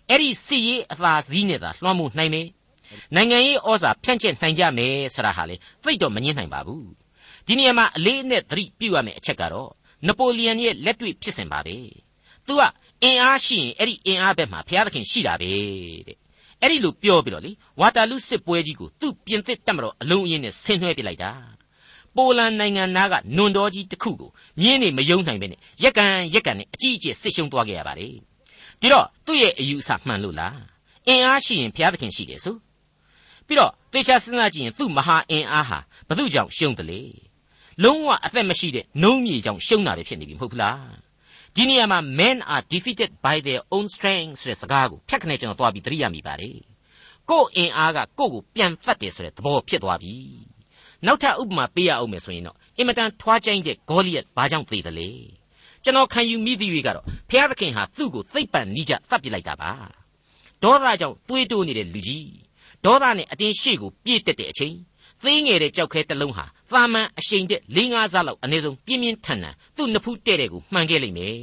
[0.09, 2.47] အဲ့ဒီစစ်ရေးအသာစီးနဲ့သာလွှမ်းမိုးနိုင်မယ်
[3.15, 6.87] နိုင်ငံရေးဩဇာဖြန့်ကျက်နိုင်ကြမယ်ဆိုတာဟာလေသိတော့မငင်းနိုင်ပါဘူး
[7.47, 9.69] ဒီနေရာမှာအလေးအနက်သတိပြုရမယ့်အချက်ကတော့
[10.07, 11.75] နပိုလီယန်ရဲ့လက်တွေ့ဖြစ်စဉ်ပါပဲ
[12.47, 12.61] သူက
[13.03, 15.51] အင်အားရှိရင်အဲ့ဒီအင်အားဘက်မှာဘုရားသခင်ရှိတာပဲ
[16.07, 16.17] တဲ့
[16.61, 21.31] အဲ့ဒီလိုပြောပြီးတော့လေဝါတာလူစစ်ပွဲကြီးကိုသူ့ပြင်သစ်တက်မတော်အလုံးအင်းနဲ့ဆင်းနှွှဲပစ်လိုက်တာ
[22.15, 24.29] ပိုလန်နိုင်ငံသားကနွန်တော်ကြီးတစ်ခုကို
[24.59, 28.15] မြင်းနေမယုံနိုင်ပဲနဲ့ရက်ကန်ရက်ကန်နဲ့အကြီးအကျယ်စစ်ရှုံးသွားခဲ့ရပါတယ်
[28.81, 30.57] ဒီတော့သူ့ရဲ့အယူအဆမှန်လို့လား
[31.07, 32.55] အင်အားရှိရင်ဘုရားသခင်ရှိတယ်ဆို
[33.47, 35.77] ပြီးတော့သေချာစဉ်းစားကြည့်ရင်သူ့မဟာအင်အားဟာ
[36.07, 37.01] ဘု து ကြောင့်ရှုံးတယ်လေ
[37.83, 40.85] လုံးဝအသက်မရှိတဲ့နှုံးမြေကြောင့်ရှုံးတာပဲဖြစ်နေပြီမဟုတ်ဘူးလား
[41.55, 46.57] ဒီနေရာမှာ men are defeated by their own strength ဆိုတဲ့စကားကိုဖြတ်ခနဲ့ကျွန်တော်သွားပြီးသတိရမိပါတယ်
[47.29, 50.15] ကို့အင်အားကကို့ကိုပြန်ဖတ်တယ်ဆိုတဲ့သဘောဖြစ်သွားပြီ
[51.05, 55.09] နောက်ထပ်ဥပမာပေးရအောင်မယ်ဆိုရင်တော့အင်မတန်ထွားကျိုင်းတဲ့ဂေါလိယက်ဘာကြောင့်သေးတယ်လဲ
[55.83, 59.71] ကျွန်တော်ခံယူမိသည့်၍ကတော့ဘုရားသခင်ဟာသူ့ကိုသိပ်ပံနိကြသတ်ပစ်လိုက်တာပါ
[60.63, 62.29] ဒေါသကြောင့်တွေးတိုးနေတဲ့လူကြီး
[62.85, 64.75] ဒေါသနဲ့အတင်းရှေ့ကိုပြေးတက်တဲ့အချိန်
[65.23, 71.35] သေးငယ်တဲ့ကြောက်ခဲတစ်လုံးဟာ သာမန်အရှိန်တဲ့၄၅စားလောက်အနည်းဆုံးပြင်းပြင်းထန်ထန်သူ့နဖူးတဲ့တဲ့ကိုမှန်ခဲ့လိမ့်မယ်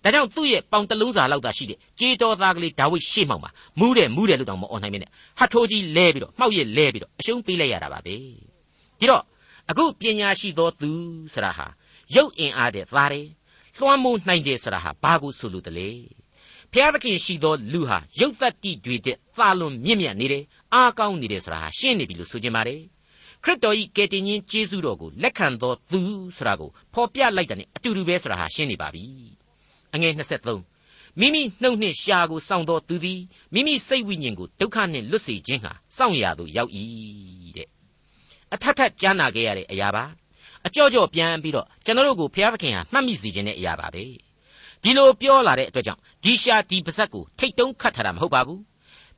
[0.04, 8.16] ။ဒါကြောင့်သူ့ရဲ့ပေါင်တလုံးစာလောက်သာရှိတဲ့ကြေးတော်သားကလေးဒါဝိဒ်ရှေ့မှောက်မှာမူးတယ်မူးတယ်လို့တောင်မអော်နိုင်မနဲ့ဟတ်ထိုးကြီးလဲပြီးတော့မှောက်ရလဲပြီးတော့အရှုံးပေးလိုက်ရတာပါပဲ။
[8.98, 9.22] ဒီတော့
[9.70, 10.90] အခုပညာရှိသောသူ
[11.32, 11.66] ဆရာဟာ
[12.14, 13.26] ရုပ်အင်အားတဲ့သားတယ်
[13.76, 15.88] လွှမ်းမိုးနိုင်တယ်ဆရာဟာဘာကိုဆိုလိုတလဲ။
[16.72, 22.80] ဖျားသခင်ရှိသောလူဟာရုပ်တတ္တိတွေတဲ့သာလွန်မြင့်မြတ်နေတယ်အားကောင်းနေတယ်ဆိုတာဟာရှင်းနေပြီလို့ဆိုချင်ပါတယ်။
[23.44, 26.00] ခရစ်တော်၏ကယ်တင်ရှင်ကျေးဇူးတော်ကိုလက်ခံတော်သူ
[26.36, 29.04] ဆိုတာကိုဖော်ပြလိုက်တာ ਨੇ အတူတူပဲဆိုတာဟာရှင်းနေပါပြီ
[29.94, 30.12] အငယ်
[30.58, 33.20] 23မိမိနှုတ်နှင့်ရှာကိုစောင့်တော်သူသည်
[33.54, 36.70] မိမိစိတ်ဝိညာဉ်ကိုဒုက္ခနှင့်လွတ်စေခြင်းဟာစောင့်ရသို့ရောက်၏
[37.56, 37.68] တဲ့
[38.54, 40.04] အထက်ထက်ကြားနာခဲ့ရတဲ့အရာပါ
[40.66, 44.04] အကြော့ကြော့ပြန်ပြီးတော့ကျွန်တော်တို့ကိုဘုရားသခင်ဟာမှတ်မိစေခြင်းတဲ့အရာပါပဲ
[44.82, 48.60] ဒီလိုပြောလာတဲ့အတွက်ကြောင့်ဒီရှာဒီပါဇက်ကိုထိတ်တုံးခတ်ထားတာမဟုတ်ပါဘူး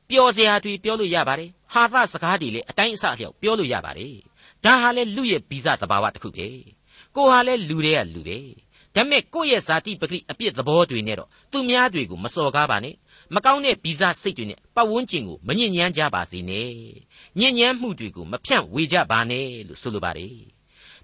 [0.09, 4.15] ပျော်စရာတွေပြောလို့ရပါတယ် ဟာသစကားတွေလည်းအတိုင်းအဆအလျောက်ပြောလို့ရပါတယ်
[4.65, 6.47] ဒါဟာလည်းလူရဲ့ဗီဇတဘာဝတစ်ခုပဲ
[7.15, 8.39] ကိုဟာလည်းလူတွေကလူပဲ
[8.95, 12.95] ဒါပေမဲ့ကိုယ့်ရဲ့ဇာတိပဂိအပြစ်သဘောတွေနဲ့တော့သူများတွေကိုမစော်ကားပါနဲ့
[13.35, 16.71] မကောင်းတဲ့ဗီဇစိတ်တွေနဲ့ပတ်ဝန်းကျင်ကိုမညစ်ညမ်းကြပါစေနဲ့
[17.39, 20.35] ညစ်ညမ်းမှုတွေကိုမဖြန့်ဝေကြပါနဲ့လို့ဆိုလိုပါတယ်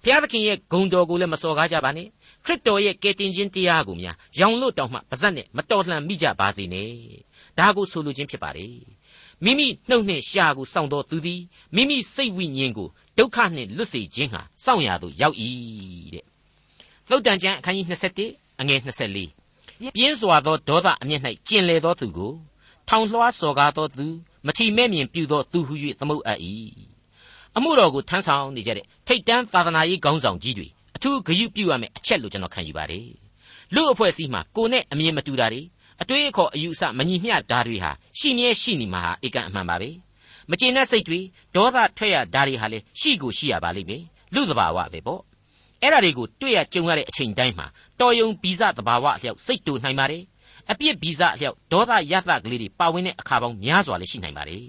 [0.04, 2.08] ဘုရားသခင်ရဲ့ဂုဏ်တော်ကိုလည်းမစော်ကားကြပါနဲ့
[2.46, 6.92] ခရစ်တော်ရဲ့ကယ်တင်ခြင်းတရားကိုများရောင်လို့တောင်မှပါဇက်နဲ့မတော်လှန်မိကြပါစေနဲ့
[7.58, 8.76] ဒါကိုဆိုလိုခြင်းဖြစ်ပါတယ်
[9.46, 11.42] မိမိနှုတ်နှင့်ရှာကိုစောင့်တော်သူသည်
[11.76, 15.36] မိမိစိတ်ဝိညာဉ်ကိုဒုက္ခနှင့်လွတ်စေခြင်းဟာစောင့်ရသို့ရောက်၏
[16.14, 16.26] တဲ့
[17.10, 17.88] သုတ်တန်ကျမ်းအခန်းကြီး
[18.24, 22.34] 27အငယ်24ပြင်းစွာသောဒေါသအမျက်၌ကျင်လေသောသူကို
[22.88, 24.08] ထောင်လွှားစော်ကားသောသူ
[24.46, 26.40] မထီမဲ့မြင်ပြုသောသူဟု၍သမုတ်အပ်၏
[27.56, 33.08] အအမှုတော်ကိုထမ်းဆောင်နေကြတဲ့ထိတ်တန်းသာသနာရေးခေါင်းဆောင်ကြီးတွေအထူးဂရုပြုရမယ့်အချက်လို့ကျွန်တော်ခံယူပါတယ်
[33.74, 35.62] လူအဖွဲ့အစည်းမှာကိုနဲ့အမြင်မတူတာတွေ
[36.02, 39.90] အတွေးအခေါ်အယူအဆမညီမျှတာတွေဟာရှိမြဲရှိနေမှာဟာဧကန်အမှန်ပါပဲ
[40.50, 41.20] မကျေနပ်စိတ်တွေ
[41.56, 44.04] ဒေါသထွက်ရတာတွေဟာလည်းရှိကိုရှိရပါလိမ့်မယ်
[44.34, 45.22] လူသဘာဝပဲပေါ့
[45.82, 47.68] အဲ့ဒါတွေကိုတွေ့ရကြုံရတဲ့အချိန်တိုင်းမှာ
[48.00, 50.24] တော်ယုံဗီဇသဘာဝအလျောက်စိတ်တူနိုင်ပါတယ်
[50.72, 54.64] အပြစ်ဗီဇအလျောက်ဒေါသရသကလေးတွေပါဝင်တဲ့အခါပေါင်းများစွာလည်းရှိနိုင်ပါတယ်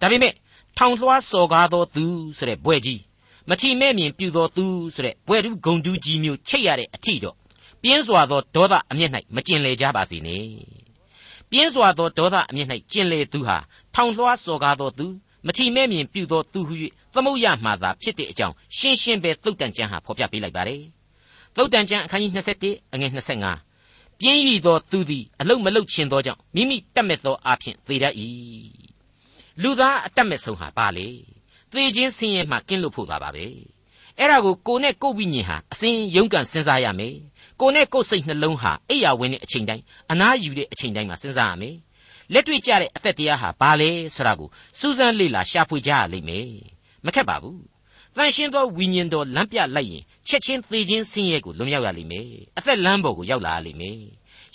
[0.00, 0.32] ဒါပေမဲ့
[0.78, 2.06] ထောင်လွှားစော်ကားသောသူ
[2.38, 3.00] ဆိုတဲ့ဘွဲ့ကြီး
[3.48, 7.36] မထီမဲ့မြင်ပြူသောသူဆိုတဲ့ဘွဲ့တူဂုံတူးကြီးမျိုးချိတ်ရတဲ့အထီတော့
[7.82, 10.44] ပြင်းစွာသောဒေါသအမျက်၌မကျင်လေကြပါစေနဲ့
[11.50, 13.56] ပြင်းစွာသောဒေါသအမျက်၌ကျင်လေသူဟာ
[13.94, 15.06] ထောင်လွှားစော်ကားသောသူ
[15.46, 16.74] မထီမဲ့မြင်ပြုသောသူဟု၍
[17.14, 20.82] သမုတ်ရမှသာဖြစ်တဲ့အကြောင်းရှင်းရှင်းပဲသုတ်တန်ကျမ်းဟာဖော်ပြပေးလိုက်ပါတယ်
[21.56, 28.14] သုတ်တန်ကျမ်းအခန်းကြီး21အငယ်25ပြင်းရည်သောသူသည်အလုတ်မလုတ်ခြင်းသောကြောင့်မိမိတတ်မဲ့သောအဖြစ်သေတတ်၏
[29.62, 31.08] လူသားအတတ်မဲ့ဆုံးဟာပါလေ
[31.72, 33.46] သေခြင်းဆင်းရဲမှကင်းလွတ်ဖို့သာပါပဲ
[34.18, 37.14] အဲ့ဒါကိုကိုနဲ့ကိုဝိညာဉ်ဟာအစဉ်ယုံကန်စဉ်းစားရမယ်
[37.60, 41.76] ကိုနဲ့ကိုစိတ်နှလုံးဟာအိယာဝင်တဲ့အချိန်တိုင်းအနားယူတဲ့အချိန်တိုင်းမှာစဉ်းစားရမယ်
[42.32, 44.48] လက်တွေ့ကြတဲ့အသက်တရားဟာဘာလဲဆိုတာကို
[44.78, 46.48] စူးစမ်းလေ့လာရှာဖွေကြရလိမ့်မယ်
[47.06, 47.60] မခက်ပါဘူး
[48.16, 52.26] တန်ရှင်းသောဝိညာဉ်တော်လမ်းပြလိုက်ရင်ချက်ချင်းသေခြင်းဆင်းရဲကိုလွန်မြောက်ရလိမ့်မယ်
[52.58, 53.98] အသက်လမ်းပေါ်ကိုရောက်လာရလိမ့်မယ်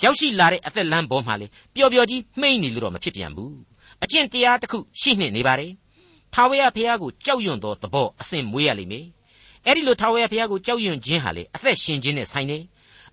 [0.04, 3.56] ရောက်ရှိလာတဲ့အသက်လမ်းပေါ်မှာလေပျော်ပျော်ကြီးမှိတ်နေလို့တော့မဖြစ်ပြန်ဘူး
[4.04, 5.72] အကျင့်တရားတစ်ခုရှိနှင့်နေပါတယ်
[6.34, 9.06] ထာဝရဘုရားကိုကြောက်ရွံ့သောသဘောအစဉ်မွေးရလိမ့်မယ်
[9.66, 12.58] အဲ့ဒီလိုထာဝရဘုရားကိုကြောက်ရွံ့ခြင်းဟာလေအသက်ရှင်ခြင်းနဲ့ဆိုင်နေ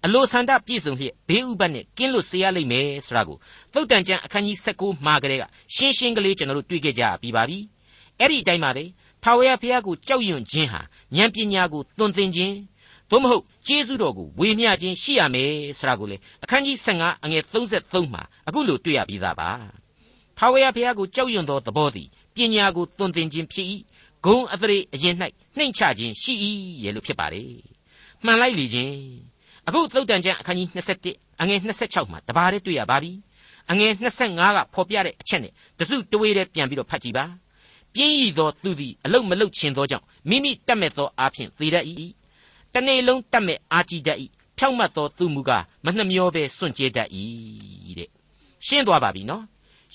[0.04, 3.36] အလိုဆန္ဒပြည့်စုံလျက်ဘေးဥပတ်နဲ့ကင်းလွတ်စေရလိမ့်မယ်ဆိုတာကို
[3.72, 7.58] သုတ်တန်ကျမ်းအခန်းကြီး16မှာကလေးကရှင်းရှင်းကလေးကျွန်တော်တို့တွေ့ခဲ့ကြပြီးပါပြီ
[8.18, 8.84] အဲ့ဒီအတိုင်းပါပဲ
[9.22, 10.80] ထာဝရဘုရားကိုကြောက်ရွံ့ခြင်းဟာ
[11.16, 12.54] ဉာဏ်ပညာကိုသွန်သင်ခြင်း
[13.10, 19.50] သို့မဟုတ်ကျေးဇူးတော်ကိုဝေမျှခြင်းရှိရမယ်ဆိုတာကိုလေအခန်းကြီး15အငယ်33မှာအခုလိုတွေ့ရပြီးသားပါ
[20.38, 23.66] ထာဝရဘုရားကိုကြောက်ရွံ့သောသဘောသည်ပညာကိုသွန်သင်ခြင်းဖြစ်၏
[24.24, 25.14] ဂုံအသရေအရင်၌
[25.56, 26.32] နှိမ့်ချခြင်းရှိ၏
[26.84, 27.52] ရဲ့လို့ဖြစ်ပါတယ်
[28.24, 28.94] မှန်လိုက်လေခြင်း
[29.68, 30.68] အခုသုတ်တန်ကျမ်းအခန်းကြီး
[31.04, 33.12] 21အငယ်26မှာတပါးတည်းတွေ့ရပါပြီ
[33.70, 37.24] အငယ်25ကဖော်ပြတဲ့အချက်နဲ့တစုတဝေးတည်းပြန်ပြီးတော့ဖတ်ကြည့်ပါ
[37.94, 41.84] ပြင်းရည်သောသူသည်အလုတ်မလုတ်ခြင်းသောကြောင့်မိမိတတ်မဲ့သောအားဖြင့်သေတတ်၏
[42.74, 44.18] တနေ့လုံးတတ်မဲ့အားကြီးတတ်၏
[44.58, 47.08] ဖြောင့်မတ်သောသူမူကားမနှမျောပဲစွန့်ကြဲတတ်၏
[47.98, 48.10] တဲ့
[48.66, 49.44] ရှင်းသွားပါပြီနော်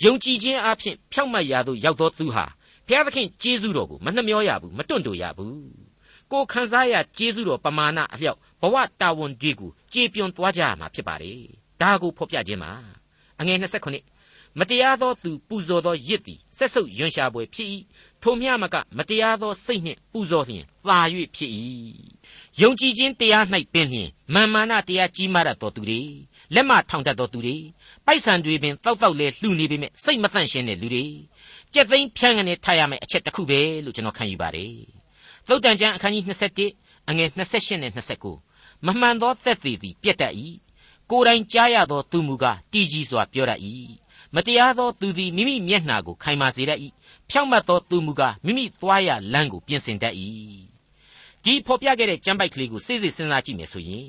[0.04, 2.46] ယုံကြည်ခြင်းအားဖြင့်ဖြောင့်မတ်ရာသို့ရောက်သောသူဟာ
[2.88, 5.84] ဘုရားသခင်ကျေးဇူးတော်ကိုမနှမျောရဘူးမတွန့်တိုရဘူး
[6.32, 11.41] ကိုခံစားရကျေးဇူးတော်ပမာဏအလျောက် ဘဝတာဝန်တွေကိုကြေပြွန်သွားကြရမှာဖြစ်ပါတယ်
[11.82, 12.71] ဒါကိုဖော်ပြခြင်းပါ
[13.39, 17.67] အငယ်29မတရားသောသူပူဇော်သောရစ်သည်ဆက်ဆုပ်ယွန်ရှာပွဲဖြစ်၏
[18.21, 20.99] ထိုမျှမကမတရားသောစိတ်နှင့်ပူဇော်လျင်သာ၍
[21.36, 21.52] ဖြစ်၏
[22.62, 26.02] ယုံကြည်ခြင်းတရား၌ပင်လျင်မာမာနတရားကြီးမားတတ်သောသူတွေ
[26.54, 27.56] လက်မထောင်တတ်သောသူတွေ
[28.06, 31.06] ပိုက်ဆံတွေပင်တောက်တောက်လဲလှူနေပေမဲ့စိတ်မသန့်ရှင်းတဲ့လူတွေ
[31.73, 34.76] ကြက်သိန်းဖြန်းကနေထားရမယ့်အချက်တစ်ခုပဲလို့ကျွန်တော်ခံယူပါတယ်
[35.47, 36.23] သုတ်တန်ကျမ်းအခန်းကြီး
[36.67, 38.53] 21အငယ်28နဲ့29
[38.86, 40.34] မမှန်သောသက်သေသည်ပြက်တတ်၏
[41.10, 43.60] ကိုယ်တိုင်ကြားရသောသူမူကားတည်ကြည်စွာပြောတတ်၏
[44.36, 46.80] မတရားသောသူသည်မိမိမျက်နှာကိုခိုင်မာစေတတ်၏
[47.30, 50.15] ဖြောင့်မတ်သောသူမူကားမိမိသွားရလမ်းကိုပြင်ဆင်တတ်၏
[51.43, 54.08] ဒီဖော်ပြခဲ့တဲ့ကျမ်းပိုက်ကလေးကိုစိစိစဉ်းစားကြည့်မယ်ဆိုရင်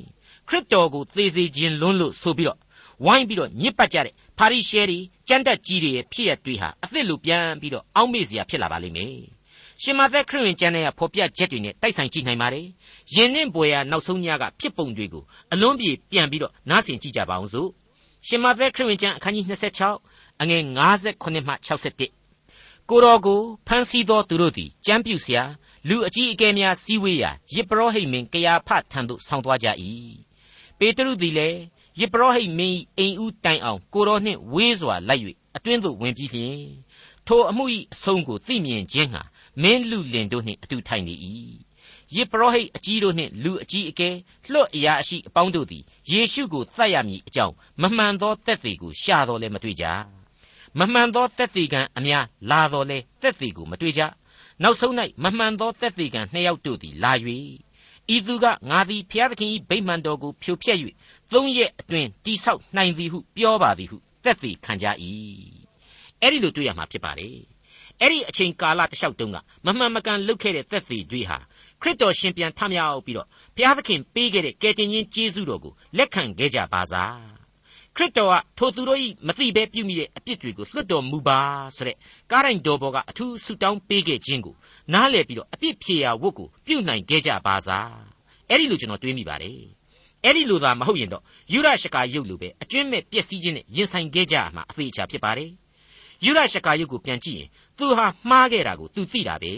[0.49, 2.59] ခရစ်တော်ကိုသေစေခြင်းလွန်းလို့ဆိုပြီးတော့
[3.05, 9.34] ဝိုင်းပြီးတော့ညစ်ပတ်ကြတဲ့ဖာရိရှဲတွေကျမ်းတက်ကြီးတွေရဲ့ဖြစ်ရတွေဟာအသစ်လိုပြန်ပြီးတော့အောက်မေ့စရာဖြစ်လာပါလိမ့်မယ်
[9.83, 12.67] ရှင်မသက်ခရစ်ဝင်ကျမ်းထဲကဖော်ပြချက်တွေနဲ့တိုက်ဆိုင်ကြည့်နိုင်ပါတယ်။
[13.15, 17.69] ယင်နှင့်ဘွယ်ရာနောက်ဆုံးညကဖြစ်ပုံတွေကိုအလွန်ပြေပြန်ပြီးတော့နားဆင်ကြည့်ကြပါအောင်စို့။
[18.27, 19.45] ရှင်မသက်ခရစ်ဝင်ကျမ်းအခန်းကြီး
[19.91, 20.63] 26အငယ်
[21.03, 25.45] 58မှ61ကိုတော်ကိုဖန်ဆီးသောသူတို့သည်ကြမ်းပြူစရာ
[25.89, 29.69] လူအကြီးအကဲများစည်းဝေးရာယေပရောဟိတ်မင်းကရာဖထံသို့ဆောင်းသွားကြ၏
[30.79, 31.61] ပေတရုသည်လည်း
[32.01, 35.23] ယေပရောဟိတ်မင်းအိမ်ဦးတိုင်အောင်ကိုတော်နှင့်ဝေးစွာလိုက်၍
[35.57, 36.59] အတွင်းသို့ဝင်ပြီးလျှင်
[37.27, 39.23] ထိုအမှု၏အဆုံးကိုသိမြင်ခြင်းဟာ
[39.63, 41.15] မင်းလူလင်တို့နှင့်အတူထိုင်နေ၏
[42.15, 44.11] ယေပရောဟိတ်အကြီးတို့နှင့်လူအကြီးအကဲ
[44.53, 49.85] လွတ်အရာအရှိအပေါင်းတို့သည်ယေရှုကိုသတ်ရမည်အကြောင်းမမှန်သောတက်သေးကိုရှာတော်လည်းမတွေ့ကြ
[50.79, 54.03] မမှန်သောတက်သေးကံအများလာတော်လဲတက်သေးကိုမတွေ့ကြ
[54.63, 54.93] နောက်ဆုံး၌
[55.25, 57.13] မမှန်သောတက်သေးကံနှစ်ယောက်တို့သည်လာ၍
[58.15, 60.79] ဤသူကငါသည်ဖျားသခင်၏ဗိမာန်တော်ကိုဖြိုဖျက်၍
[61.33, 64.87] သုံးရက်အတွင်းတိဆောက်နိုင်သည်ဟုပြောပါသည်ဟုတက်သေးခံကြ၏
[66.21, 67.54] အဲ့ဒီလိုတွေ့ရမှာဖြစ်ပါလေ
[68.01, 71.39] အဲ့ဒီအချိန်ကာလတစ်လျှောက်တုန်းကမမှန်မကန်လုပ်ခဲ့တဲ့သက်သေတွေဟာ
[71.83, 77.35] ခရစ်တော်ရှင်ပြန်ထမြောက်ပြီးတော့ဘုရားသခင်ပေးခဲ့တဲ့ကယ်တင်ရှင်ကျေးဇူးတော်ကိုလက်ခံခဲ့ကြပါစား
[77.97, 81.41] ခရစ်တော်ကထိုသူတို့၏မသိဘဲပြုမိတဲ့အပြစ်တွေကိုလွတ်တော်မူပါ
[81.77, 81.97] ဆိုတဲ့
[82.31, 84.55] ကားတိုင်းတော်ဘောကအထူးဆုတောင်းပေးခဲ့ခြင်းကို
[84.93, 87.95] နားလည်ပြီးတော့အပြစ်ဖြေရာဝတ်ကိုပြုနိုင်ခဲ့ကြပါစား
[88.49, 89.59] အဲ့ဒီလိုကျွန်တော်တွေးမိပါတယ်
[90.25, 95.51] အဲ့ဒီလိုသာမဟုတ်ရင်တော့ယူရရှကာယုတ်လိုပဲအကျွင့်မဲ့ပျက်စီးခြင်းနဲ့ရင်ဆိုင်ခဲ့ကြရမှာအသေးချာဖြစ်ပါတယ်
[96.25, 99.53] ယူရရှကာယုတ်ကိုပြန်ကြည့်ရင် သူဟာမှားခဲ့တာကိုသူသိတာပဲ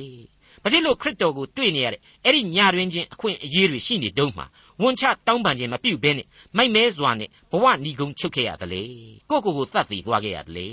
[0.63, 4.47] ဘာဖြစ်လို့ခရစ်တော်ကိုတွေ့နေရတဲ့အဲ့ဒီညာတွင်ချင်းအခွင့်အရေးတွေရှိနေတုံးမှာ
[4.83, 6.27] ဝန်ချတောင်းပန်ခြင်းမပြုတ်ဘဲနဲ့
[6.57, 8.83] မိုက်မဲစွာနဲ့ဘဝဏီကုံချုပ်ခဲ့ရတယ်လေ
[9.31, 10.69] ကိုကိုကိုသတ်ပြီးသွားခဲ့ရတယ်လေ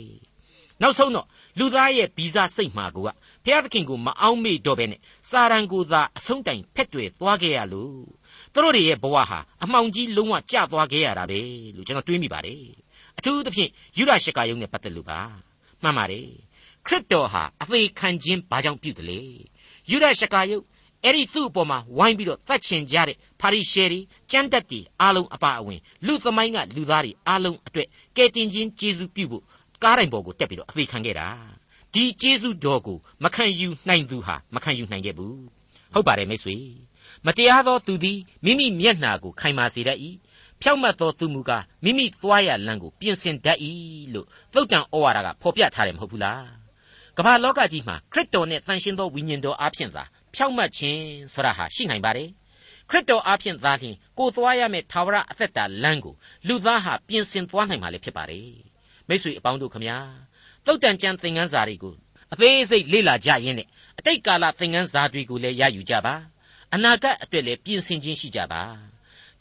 [0.81, 1.27] နောက်ဆုံးတော့
[1.59, 3.03] လူသားရဲ့ဗီဇစိတ်မှာကဘု
[3.47, 7.97] ရားသခင်ကိုမအောင်မေ့တော့ဘဲနဲ့စာရန်ကိုသာအဆုံးတိုင်ဖက်တွေသွားခဲ့ရလို့
[8.53, 11.39] သူတို့တွေရဲ့ဘဝဟာအမှောင်ကြီးလုံးဝကျသွားခဲ့ရတာပဲ
[11.75, 12.63] လို့ကျွန်တော်တွေးမိပါတယ်
[13.17, 15.19] အထူးသဖြင့်ယူရရှကာယုံနဲ့ပတ်သက်လို့ပါ
[15.83, 16.27] မှန်ပါတယ်
[16.87, 19.19] ခရစ်တော်ဟာအသေးခံခြင်းဘာကြောင့်ပြုတယ်လေ
[19.89, 20.63] ယူရရှကာယုတ်
[21.03, 23.99] အဲ့ဒီသူ့အပေါ်မှာဝိုင်းပြီးတော့သတ်ချင်ကြတဲ့ဖာရိရှဲတွေ
[24.31, 29.43] ကျမ်းတက်တွေအားလုံးအပါအဝင်လူသမိုင်းကလူသားတွေအားလုံးအတွေ့ကဲတင်ခြင်းကျေးဇူးပြုဖို့
[29.83, 31.27] ကားတိုင်ပေါ်ကိုတက်ပြီးတော့အသေးခံခဲ့တာ
[31.93, 35.37] ဒီကျေးဇူးတော်ကိုမခံယူနိုင်သူဟာမခံယူနိုင်ခဲ့ဘူး
[35.93, 36.55] ဟုတ်ပါတယ်မိတ်ဆွေ
[37.25, 39.99] မတရားသောသူသည်မိမိမျက်နှာကိုခိုင်မာစေတတ်၏
[40.61, 43.59] ဖြောက်မတ်သောသူမူကားမိမိသွားရလမ်းကိုပြင်ဆင်တတ်၏
[44.13, 46.62] လို့သုတ်တန်ဩဝါဒကဖော်ပြထားတယ်မဟုတ်ဘူးလား
[47.17, 52.29] ကမ္ဘာလောကကြီးမှာခရစ်တော်နဲ့တန်ရှင်းသောဝိညာဉ်တော်အားဖြင့်သာဖြောက်မတ်ခြင်းဆိုတာဟာရှိနိုင်ပါတယ်
[52.89, 56.13] ခရစ်တော်အားဖြင့်သာလျှင်ကိုသွားရမယ့်သာဝရအသက်တာလမ်းကို
[56.47, 58.49] လူသားဟာပြင်ဆင်သွားနိုင်မှာလည်းဖြစ်ပါတယ်
[59.07, 59.97] မိတ်ဆွေအပေါင်းတို့ခမညာ
[60.65, 61.95] သုတ်တန်ကျမ်းသင်ခန်းစာတွေကို
[62.33, 63.67] အသေးစိတ်လေ့လာကြရင်းနဲ့
[63.99, 66.15] အတိတ်ကာလသင်ခန်းစာတွေကိုလည်းရယူကြပါ
[66.73, 68.61] အနာဂတ်အတွက်လည်းပြင်ဆင်ခြင်းရှိကြပါ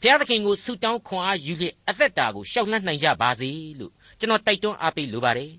[0.01, 5.51] ဘုရားသခင်ကိုဆုတောင်းခွန်အားယူလျက်အသက်တာကိုရှောက်လှမ်းနိုင်ကြပါစေလို့ကျွန်တော်တိုက်တွန်းအားပေးလိုပါတယ်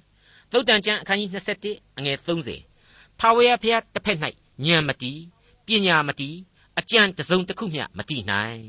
[0.55, 1.31] သုတ်တန်ကျမ်းအခန်းကြီး
[1.65, 2.19] 21အငယ်
[2.67, 4.19] 30ထာဝရဘုရားတစ်ဖက်၌
[4.67, 5.21] ဉာဏ်မတီး
[5.67, 6.37] ပညာမတီး
[6.79, 8.63] အကြံတစုံတစ်ခုမျှမတီးနိုင်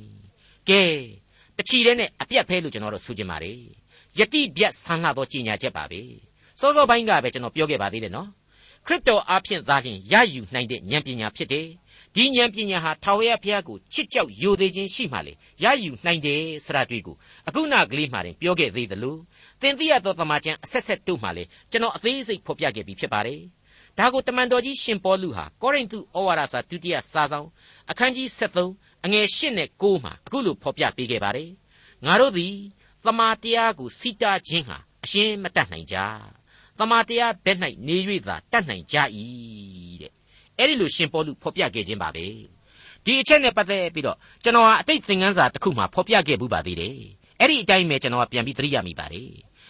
[0.69, 0.83] ကဲ
[1.57, 3.59] တချီတဲ့နဲ့အပြတ်ဖဲလို့ကျွန်တော်တို့ဆိုချင်ပါတယ်
[4.19, 6.01] ယတိပြတ်ဆန်းလာသောကြီးညာချက်ပါပဲ
[6.59, 8.29] စောစောပိုင်းကပဲကျွန်တော်ပြောခဲ့ပါသေးတယ်နော်
[8.85, 11.67] ခရစ်တော်အားဖြင့်သာလျှင်ရယူနိုင်တဲ့ဉာဏ်ပညာဖြစ်တယ်
[12.15, 17.15] ဒီဉာဏ်ပညာဟာထာဝရဘုရားကိုချစ်ကြောက်ယိုသေးခြင်းရှိမှလေရယူနိုင်တယ်ဆရာတွေ့ကို
[17.47, 19.17] အခုနကလေးမှတင်ပြောခဲ့သေးသလို
[19.61, 23.41] သင်သိရသောသမာကျမ်းအဆက်ဆက်တို့မှလေကျွန်တော်အသေးစိတ်ဖော်ပြခဲ့ပြီးဖြစ်ပါတယ်
[23.97, 27.47] ဒါကိုတမန်တော်ကြီးရှင်ပေါလုဟာကောရိန္သုဩဝါဒစာဒုတိယစာဆောင်
[27.91, 28.27] အခန်းကြီး
[28.67, 31.49] 73အငယ်8နဲ့9မှာအခုလိုဖော်ပြပေးခဲ့ပါတယ်
[32.05, 32.53] ငါတို့သည်
[33.05, 35.97] သမာတရားကိုစီတာခြင်းဟာအရှင်းမတတ်နိုင်ကြ
[36.79, 38.97] သမာတရားဘက်၌နေ၍သာတတ်နိုင်ကြ၏
[40.01, 40.11] တဲ့
[40.57, 42.25] အဲ့ဒီလိုရှင်ပေါလုဖော်ပြခဲ့ခြင်းပါပဲ
[43.05, 46.97] ဒီအချက်နဲ့ပတ်သက်ပြီးတော့ကျွန်တော်ဟာအတိတ်သင်ခန်းစာတစ်ခုမှာဖော်ပြခဲ့ဘူးပါသေးတယ်
[47.39, 49.29] အဲ့ဒီအတိုင်းပဲကျွန်တော်ကပြန်ပြီးသတိရမိပါတယ်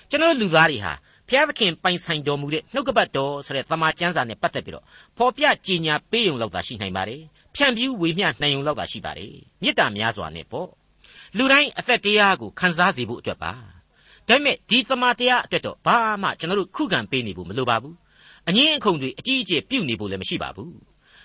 [0.10, 0.94] ကျွန်တော်လူသားတွေဟာ
[1.30, 4.86] ဖျားသခင်ပိုင်ဆိုင်တော်မူတဲ့နှုတ်ကပတ်တော်ဆိုတဲ့သမာကျမ်းစာနဲ့ပတ်သက်ပြီးတော့
[5.18, 7.22] ဖော်ပြကြည်ညာပေးုံလောက်သာရှိနိုင်ပါတယ်
[7.56, 10.70] ဖြန့်ပြူးဝေမျှနိုင်ုံလောက်သာရှိပါတယ်မေတ္တာများစွာနဲ့ပေါ့
[11.38, 13.52] လူတိုင်းအသက်တရားကိုခံစားစေဖို့အတွက်ပါ
[14.28, 17.96] ဒါပေမဲ့ဒီသမာတရားအတွက်တော့ဘာမှကျွန်တော်တို့ခုခံပေးနေဖို့မလိုပါဘူး
[18.48, 20.74] အငင်းအခုန်တွေအကြီးအကျယ်ပြုတ်နေဖို့လည်းမရှိပါဘူး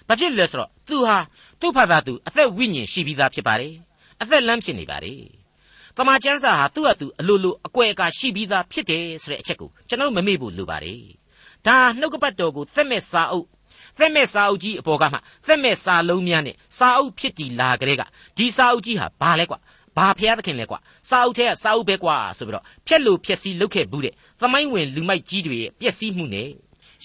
[0.08, 1.16] ဘာဖြစ်လဲဆိုတော့သူဟာ
[1.60, 3.74] သူ့ဖသာသူအသက်ဝိညာဉ်ရှိပြီးသားဖြစ်ပါတယ်
[4.22, 5.20] အသက်လမ်းဖြစ်နေပါတယ်
[6.00, 11.02] တမန်ကျမ်းစာဟာသူ့အတူအလိုလိုအကွယ်အကာရှိပြီးသားဖြစ်တယ်ဆိုတဲ့အချက်ကိုကျွန်တော်မမေ့ဖို့လိုပါတယ်
[11.66, 13.46] ဒါနှုတ်ကပတ်တော်ကိုသက်မဲ့စာအုပ်
[13.98, 18.02] သက်မဲ့စာအုပ်ကြီးအပေါ်ကမှသက်မဲ့စာလုံးများနဲ့စာအုပ်ဖြစ်တည်လာကြတဲ့က
[18.36, 19.58] ဒီစာအုပ်ကြီးဟာဘာလဲကွာ
[19.96, 26.48] ဘာဖျားသခင်လဲကွာစာအုပ်ထဲကစာအုပ်ပဲကွာဆိုပြီးတော့ဖြက်လို့ဖြက်စီးလုပ်ခဲ့ဘူးတဲ့သမိုင်းဝင်လူမိုက်ကြီးတွေရဲ့ပျက်စီးမှုနဲ့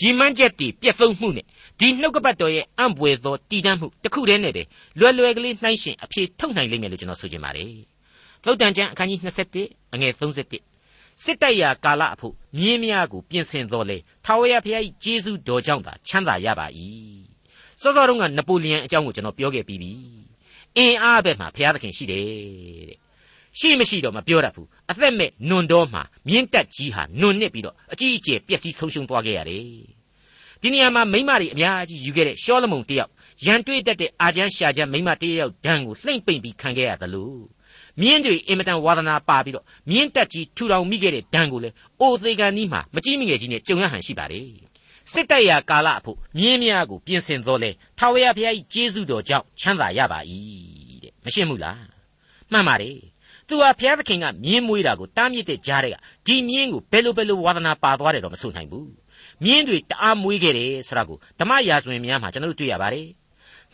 [0.02, 1.46] ရည်မှန်းချက်တွေပြက်သုံးမှုနဲ့
[1.80, 4.64] ဒီနှုတ်ကပတ်တော်ရဲ့အံ့ပွေသောတည်တံ့မှုတစ်ခုတည်းနဲ့ပဲ
[5.00, 7.74] လွယ်လွယ်ကလေးနှိုင်းရှင်အဖြေထုတ်နိုင်လိမ့်မယ်လို့ကျွန်တော်ဆိုချင်ပါတယ်။
[8.46, 9.20] သုတ်တန်ကျမ်းအခန်းကြီး
[9.58, 16.68] 27အငယ်31စစ်တိုက်ရာကာလအဖို့မြင်းများကိုပြင်ဆင်တော်လေထာဝရဘုရား၏ကျေးဇူးတော်ကြောင့်သာချမ်းသာရပါ၏။
[17.82, 19.92] စောစောတုန်းကနပိုလီယန်အကြောင်းကိုကျွန်တော်ပြောခဲ့ပြီးပြီ။
[20.78, 22.24] အင်အားဘက်မှာဘုရားသခင်ရှိတယ်
[22.90, 22.98] တဲ့။
[23.60, 29.66] ရှိမရှိတော့မပြောတတ်ဘူး။အသက်မဲ့နွန်တော်မှာမြင်းတက်ကြီးဟာနွန်နစ်ပြီးတော့အကြီးအကျယ်ပျက်စီးဆုံးရှုံးသွားခဲ့ရတယ်။
[30.62, 33.12] ဒီနေရာမှာမိမတွေအများကြီးယူခဲ့တဲ့ရှောလမုန်တယောက်
[33.46, 37.55] ရန်တွေ့တတ်တဲ့အာချမ်းရှာချမ်းမိမတယောက်ဒဏ်ကိုလှိမ့်ပိန်ပြီးခံခဲ့ရသလို
[38.02, 41.70] မြင်းတွေအင်မတန်ဝါသနာပါပြီးတော့မြင်းတက်ကြီးထူထောင်မိခဲ့တဲ့ဒဏ်ကိုလေ
[42.02, 44.48] အိုသေးကန်နီးမှာမကြီးမငယ်ကြီးနဲ့ကြုံရဟန်ရှိပါတယ်
[45.12, 50.20] စစ်တိုက်ရာကာလအဖို့မြင်းများကိုပြင်ဆင်တော်လဲထာဝရဘုရားကြီးကျေးဇူးတော်ကြောင့်ချမ်းသာရပါ၏
[51.04, 51.80] တဲ့မရှင်းဘူးလား
[52.52, 52.98] မှန်ပါတယ်
[53.48, 55.96] သူဟာဘုရားသခင်ကမြင်းမွေးတာကိုတားမြစ်တဲ့ကြားတဲ့က
[56.28, 58.90] ဒီမြင်းကိုဘယ်လိုဘယ်လိုဝါသနာပါသွားတယ်တော့မဆိုနိုင်ဘူး
[59.44, 63.08] မြင်းတွေတအားမွေးခဲ့တယ်ဆိုတာကိုဓမ္မရာဇဝင်များမှာကျွန်တော်တို့တွေ့ရပါတယ်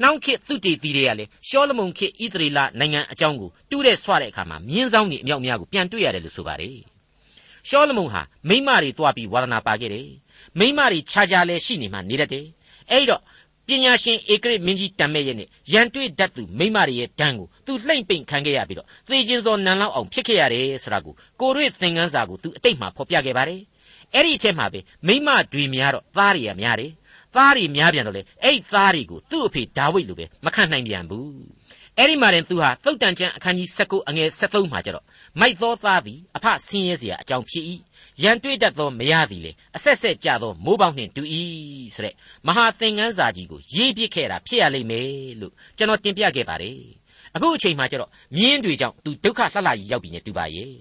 [0.01, 6.77] နှောင်းခေတ်သူတေတီတွေကလည်းရှောလမုန်ခေတ်ဣသရေလနိုင်ငံအကြောင်းကိုတူးတဲ့ဆွတဲ့အခါမှာမြင်းဆောင်တွေအမြောက်များကိုပြန်တွေ့ရတယ်လို့ဆိုပါတယ်
[7.69, 10.09] ရှောလမုန်ဟာမိမတွေတွားပြီးဝါသနာပါခဲ့တယ်
[10.59, 12.45] မိမတွေခြားခြားလဲရှိနေမှနေတတ်တယ်
[12.91, 13.21] အဲ့တော့
[13.67, 23.61] ပညာရှင်ဧကရစ်မင်းကြီးတံမဲ့ရဲ့နဲ့ရန်တွေ့တတ်သူမိမတွေရဲ့ဒဏ်ကိုသူလှိမ့်ပိန်ခံခဲ့ရပြီးတော့သေခြင်းစောနန်လောက်အောင်ဖြစ်ခဲ့ရတယ်ဆိုတာကိုကိုရွေသင်ခန်းစာကိုသူအတိတ်မှာဖော်ပြခဲ့ပါတယ်
[24.13, 26.91] အဲ့ဒီအထက်မှာပဲမိမတွေများတော့သားတွေကများတယ်
[27.34, 31.30] သားတွေများပြန်တော့လေအဲ့သားတွေကိုသူ့အဖေဒါဝိဒ်လိုပဲမခံနိုင်ပြန်ဘူး
[31.98, 35.04] အဲ့ဒီမှာရင်သူဟာသုတ်တန်ကျမ်းအခန်းကြီး19အငယ်73မှာကျတော့
[35.40, 37.64] မိုက်သောသားသည်အဖဆင်းရဲเสียအကြောင်းဖြစ်၏
[38.22, 41.22] ရန်တွေ့တတ်သောမရသည်လေအဆက်ဆက်ကြသောမိုးပေါက်နှင့်တူ၏
[41.94, 42.14] ဆိုတဲ့
[42.46, 45.08] မဟာသင်္ကန်းစာကြီးကိုရေးပြခဲ့တာဖြစ်ရလိမ့်မယ်
[45.40, 46.78] လို့ကျွန်တော်တင်ပြခဲ့ပါတယ်
[47.34, 50.74] အခုအချိန်မှကျတော့မြင်းတွေကြောင့်သူဒုက္ခလှလှကြီးရောက်ပြီနဲ့တူပါရဲ့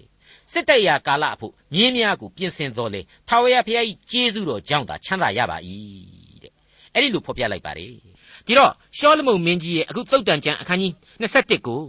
[0.52, 6.09] စစ်တပ်ရာကာလအဖို့မြင်းများကိုပြင်ဆင်တော်လေထာဝရဘုရားကြီးကျေးဇူးတော်ကြောင့်သာချမ်းသာရပါ၏တဲ့
[6.95, 7.89] အဲ့ဒီလိုဖော်ပြလိုက်ပါတယ်
[8.47, 11.81] ဒီတော့ရှောလမုန်မင်းကြီးရဲ့အခုသုတ်တန်ကျမ်းအခန်းကြီး21ကို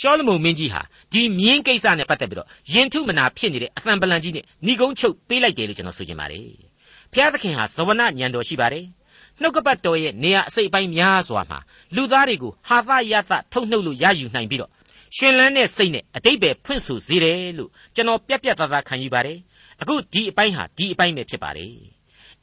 [0.00, 0.82] ရှောလမုန်မင်းကြီးဟာ
[1.12, 6.44] ဒီမြင်းကိစ္စနဲ့ပတ်သက်ပြီးတော့ယင်ထုမနာဖြစ်နေတဲ့အသံပလန်ကြီးနဲ့ဏီကုန်းချုပ်ပေးလိုက်တယ်လို့ကျွန်တော်ဆိုချင်ပါတယ်
[7.12, 8.84] ဘုရားသခင်ဟာဇဝနညံတော်ရှိပါတယ်
[9.40, 11.58] နှုတ်ကပတ်တော်ရဲ့နေရာအစိတ်အပိုင်းများစွာမှာ
[11.96, 14.70] လူသားတွေကိုဟာသယသထုတ်နှုတ်လို့ရယူနိုင်ပြီးတော့
[15.16, 19.38] ရှင်လန်းတဲ့စိတ်နဲ့အတိတ်ပဲဖွင့်ဆိုစေတယ်လို့ကျွန်တော်ပြက်ပြက်သားသားခံယူပါတယ်
[19.80, 21.95] အခုဒီအပိုင်းဟာဒီအပိုင်းပဲဖြစ်ပါတယ်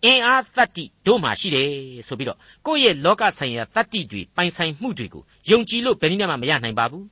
[0.05, 1.69] အင်အားသတ္တိတို့မှာရှိတယ်
[2.07, 7.05] ဆိုပြီးတော့ကိုယ့်ရဲ့လောကဆိုင်ရာသတ္တိတွေပိုင်ဆိုင်မှုတွေကိုယုံကြည်လို့ဘယ်နည်းမှမရနိုင်ပါဘူး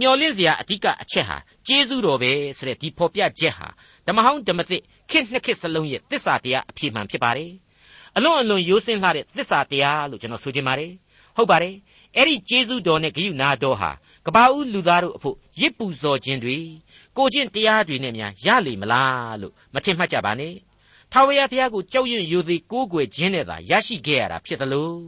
[0.00, 3.68] မျော်လင့်စရာအဓိကအချက်ဟာကျေးဇူးတော်ပဲဆိုတဲ့ဒီဖော်ပြချက်ဟာ
[4.06, 7.52] ဓမ္မဟောင်းဓမ္မသစ်ခေတ်နှစ်ခေတ်စလုံးရဲ့သစ္စာတရားအဖြစ်မှန်ဖြစ်ပါတယ်
[8.16, 10.92] အလွန်အလွန်ရိုးစင်းလှတဲ့သစ္စာတရားလို့ကျွန်တော်ဆိုချင်ပါတယ်
[11.36, 11.74] ဟုတ်ပါတယ်
[12.16, 13.90] အဲ့ဒီကျေးဇူးတော်နဲ့ဂရုဏာတော်ဟာ
[14.26, 16.58] ကဘာဦးလူသားတို့အဖို့ရစ်ပူဇော်ခြင်းတွေ
[17.16, 20.54] ကိုချင်းတရားတွေနဲ့များရလိမ့်မလားလို့မထင်မှတ်ကြပါနဲ့
[21.16, 24.98] ထာဝရဘုရားကိုကြောက်ရွံ့ယိုသေးကိုးကွယ်ခြင်းနဲ့သာရရှိခဲ့ရတာဖြစ်တယ်လို့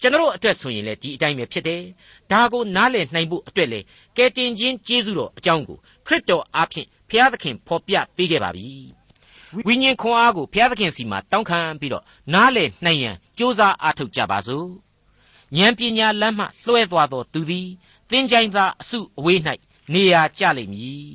[0.00, 1.82] ကျွန်တော်အတွက်ဆိုရင်လည်းဒီအတိုင်းပဲဖြစ်တယ်
[2.30, 3.80] ဒါကိုနားလည်နိုင်ဖို့အတွက်လေ
[4.16, 8.68] ကယ်တင်ခြင်းကျေးဇူးတော်အကြောင်းကိုခရစ်တော်အားဖြင့်ဘုရားသခင်ဖော်ပြပေးခဲ့ပါပြီ
[9.66, 14.68] ဝိညာဉ်ခွန်အားကိုဘုရားသခင်စီမှာတောင်းခံပြီးတော့နားလည်နိုင်ရန်ကြိုးစားအားထုတ်ကြပါစို့
[15.56, 17.68] ဉာဏ်ပညာလမ်းမှလွှဲသွားသောသူသည်
[18.10, 19.40] သင်္ချိုင်းသားအစုအဝေး၌
[19.92, 21.12] နေရာကျလိမ့်မည်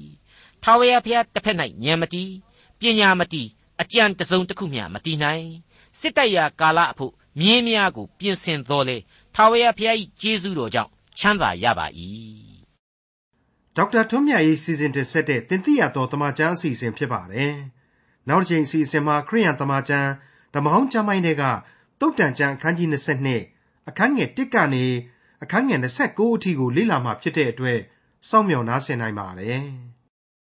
[0.64, 2.32] ထာဝရဘုရားတစ်ဖက်၌ဉာဏ်မတီး
[2.80, 3.50] ပညာမတီး
[3.82, 5.46] အကြံတစုံတစ်ခုမျှမတီးနိုင်
[6.00, 8.98] စစ်တပ်ရာကာလအဖို့မြင်းများကို ပြင်ဆင်တော်လေ
[9.36, 11.88] ထာဝရဘုရား၏ကျေးဇူးတော်ကြောင့်ချမ်းသာရပါ၏
[13.76, 17.54] ဒေါက်တာထွန်းမြတ်ရေးစီစဉ်တင်ဆက်တဲ့တင်ပြတော်တမချန်းအစီအစဉ်ဖြစ်ပါတယ်
[18.30, 20.10] နောက်တစ်ချိန်အစီအစဉ်မှာခရိယန်တမချန်း
[20.54, 21.44] ဓမ္မဟောင်းကျမ်းပိုင်းတွေက
[22.00, 22.90] တုတ်တန်ကျမ်းအခန်းကြီး
[23.40, 24.86] 22အခန်းငယ်1ကနေ
[25.44, 27.80] အခန်းငယ်29အထိကိုလေ့လာမှဖြစ်တဲ့အတွက်
[28.30, 29.64] စောင့်မျှော်နားဆင်နိုင်ပါတယ်။